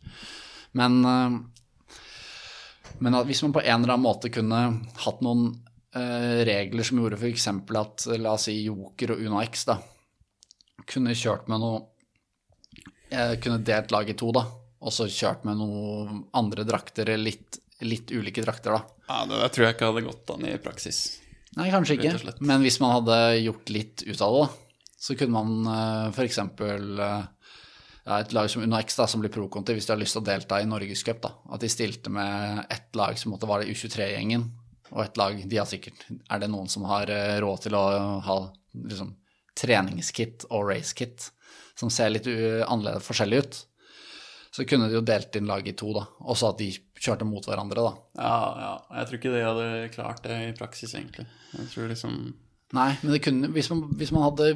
[0.76, 1.38] Men, eh,
[2.99, 4.59] men hvis man på en eller annen måte kunne
[5.05, 5.53] hatt noen
[5.95, 7.47] eh, regler som gjorde f.eks.
[7.53, 9.78] at la oss si Joker og Una X da,
[10.88, 11.86] kunne kjørt med noe
[13.39, 14.41] kunne delt lag i to, da,
[14.84, 17.55] og så kjørt med noen andre drakter, litt,
[17.86, 18.97] litt ulike drakter, da.
[19.07, 21.01] Ja, det tror jeg ikke hadde gått an i praksis.
[21.57, 22.36] Nei, kanskje ikke.
[22.45, 26.39] Men hvis man hadde gjort litt ut av det, da, så kunne man uh, f.eks.
[26.41, 30.23] ja, et lag som Uno X, da, som blir pro-konti, hvis de har lyst til
[30.23, 34.49] å delta i Norgescup, da, at de stilte med ett lag som måtte være U23-gjengen,
[34.88, 37.82] og ett lag De har sikkert Er det noen som har eh, råd til å
[38.23, 38.36] ha
[38.88, 39.09] liksom,
[39.59, 41.25] treningskit og racekit
[41.75, 43.57] som ser litt annerledes forskjellig ut?
[44.55, 46.71] Så kunne de jo delt inn laget i to, da, og så at de
[47.02, 47.93] kjørte mot hverandre, da.
[48.18, 48.74] Ja, ja.
[49.00, 51.28] Jeg tror ikke de hadde klart det i praksis, egentlig.
[51.54, 52.20] Jeg tror liksom
[52.76, 54.50] Nei, men det kunne, hvis, man, hvis man hadde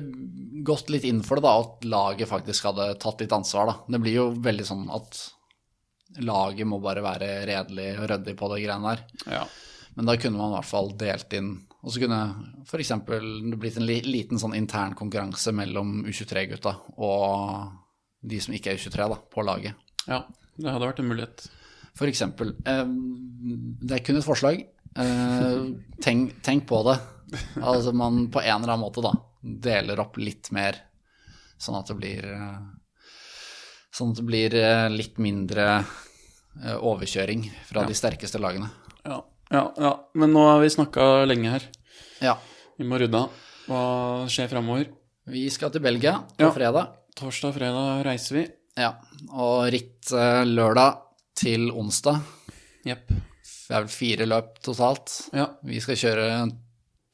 [0.68, 3.76] gått litt inn for det, da, at laget faktisk hadde tatt litt ansvar, da.
[3.88, 5.22] Det blir jo veldig sånn at
[6.20, 9.06] laget må bare være redelig og ryddig på de greiene der.
[9.32, 9.46] Ja.
[9.96, 11.50] Men da kunne man i hvert fall delt inn
[11.84, 12.20] Og så kunne
[12.64, 12.92] f.eks.
[13.10, 17.74] det blitt en liten sånn intern konkurranse mellom U23-gutta og
[18.22, 19.80] de som ikke er U23, da, på laget.
[20.08, 20.22] ja.
[20.62, 21.46] Det hadde vært en mulighet.
[22.02, 22.86] For eksempel eh,
[23.86, 24.64] Det er kun et forslag.
[24.97, 25.66] Eh,
[26.02, 26.97] tenk, tenk på det.
[27.62, 30.76] Altså man på en eller annen måte da deler opp litt mer,
[31.62, 32.58] sånn at det blir eh,
[33.91, 34.54] Sånn at det blir
[34.95, 35.82] litt mindre
[36.80, 38.70] overkjøring fra de sterkeste lagene.
[39.04, 39.18] Ja.
[39.52, 39.89] ja, ja.
[40.16, 41.66] Men nå har vi snakka lenge her.
[42.24, 42.38] Ja.
[42.80, 43.36] Vi må rydde av.
[43.68, 43.82] Hva
[44.32, 44.88] skjer framover?
[45.28, 46.54] Vi skal til Belgia på Ja.
[46.56, 46.93] fredag.
[47.20, 48.45] Torsdag, og fredag reiser vi.
[48.80, 48.93] Ja.
[49.36, 50.08] Og ritt
[50.47, 51.02] lørdag
[51.42, 52.22] til onsdag.
[52.86, 53.10] Jepp.
[53.12, 55.14] Det er vel fire løp totalt.
[55.34, 55.48] Ja.
[55.66, 56.28] Vi skal kjøre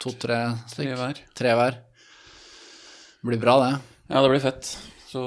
[0.02, 0.40] to-tre
[0.74, 1.22] Tre hver.
[1.38, 1.80] Tre hver.
[3.18, 3.72] Det blir bra, det.
[4.12, 4.70] Ja, det blir fett.
[5.08, 5.22] Så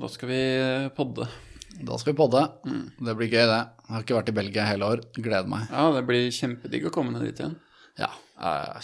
[0.00, 0.42] da skal vi
[0.96, 1.28] podde.
[1.78, 2.42] Da skal vi podde.
[2.66, 2.84] Mm.
[3.06, 3.60] Det blir gøy, det.
[3.84, 5.04] Jeg har ikke vært i Belgia hele år.
[5.18, 5.68] Gleder meg.
[5.72, 7.58] Ja, det blir kjempedigg å komme ned dit igjen.
[7.98, 8.10] Ja,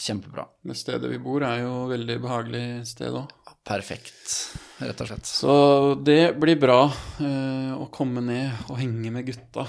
[0.00, 0.48] kjempebra.
[0.66, 3.30] Det stedet vi bor, er jo veldig behagelig sted òg.
[3.64, 4.26] Perfekt,
[4.82, 5.26] rett og slett.
[5.28, 5.54] Så
[6.02, 6.80] det blir bra
[7.22, 9.66] eh, å komme ned og henge med gutta.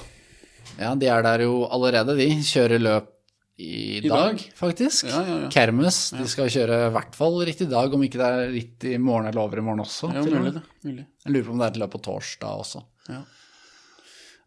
[0.80, 2.28] Ja, de er der jo allerede, de.
[2.44, 3.12] Kjører løp
[3.56, 4.42] i, I dag, dag?
[4.58, 5.08] faktisk.
[5.08, 5.52] Ja, ja, ja.
[5.54, 6.10] Kermes.
[6.18, 8.98] De skal kjøre i hvert fall ritt i dag, om ikke det er ritt i
[9.00, 10.12] morgen eller over i morgen også.
[10.12, 10.66] Ja, mulig det.
[10.84, 11.06] Mulig.
[11.24, 12.84] Jeg lurer på om det er et løp på torsdag også.
[13.08, 13.22] Ja.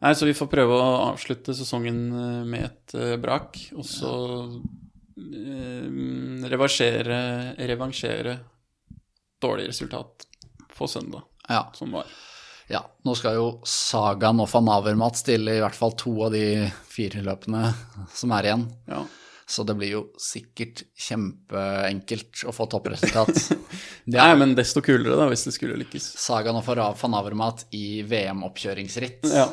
[0.04, 4.12] Nei, så vi får prøve å avslutte sesongen eh, med et uh, brak, og så
[4.46, 5.86] uh,
[6.52, 7.18] revansjere,
[7.66, 8.36] revansjere
[9.42, 10.27] dårlig resultat
[10.78, 11.66] på søndag, Ja.
[11.74, 12.06] som var.
[12.70, 12.82] ja.
[13.04, 17.22] Nå skal jo Sagan og van Avermat stille i hvert fall to av de fire
[17.24, 17.74] løpene
[18.14, 18.66] som er igjen.
[18.88, 19.04] Ja.
[19.48, 23.30] Så det blir jo sikkert kjempeenkelt å få toppresultat.
[24.12, 26.10] Nei, men desto kulere, da, hvis det skulle lykkes.
[26.20, 29.24] Sagan og van Avermat i VM-oppkjøringsritt.
[29.32, 29.46] Ja.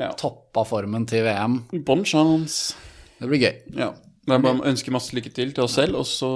[0.00, 0.10] ja.
[0.16, 1.58] Toppa formen til VM.
[1.84, 2.72] Bon chance.
[3.20, 3.54] Det blir gøy.
[3.76, 3.90] Ja.
[4.26, 6.28] Er bare å ønske masse lykke til til oss selv, og så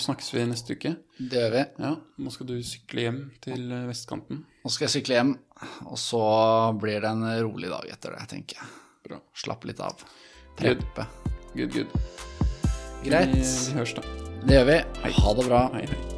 [0.00, 0.92] snakkes vi neste uke.
[1.16, 1.62] Det gjør vi.
[1.80, 4.42] Ja, Nå skal du sykle hjem til eh, vestkanten.
[4.64, 5.32] Nå skal jeg sykle hjem,
[5.88, 6.22] og så
[6.76, 8.68] blir det en rolig dag etter det, tenker jeg.
[9.08, 9.22] Bra.
[9.32, 10.04] Slapp litt av.
[10.58, 10.84] Good.
[10.84, 11.08] Preppe.
[11.54, 11.98] Good, good.
[13.06, 13.32] Greit.
[13.32, 14.06] Vi, høres da.
[14.44, 14.78] Det gjør vi.
[15.22, 15.64] Ha det bra.
[15.78, 16.17] Hei, hei.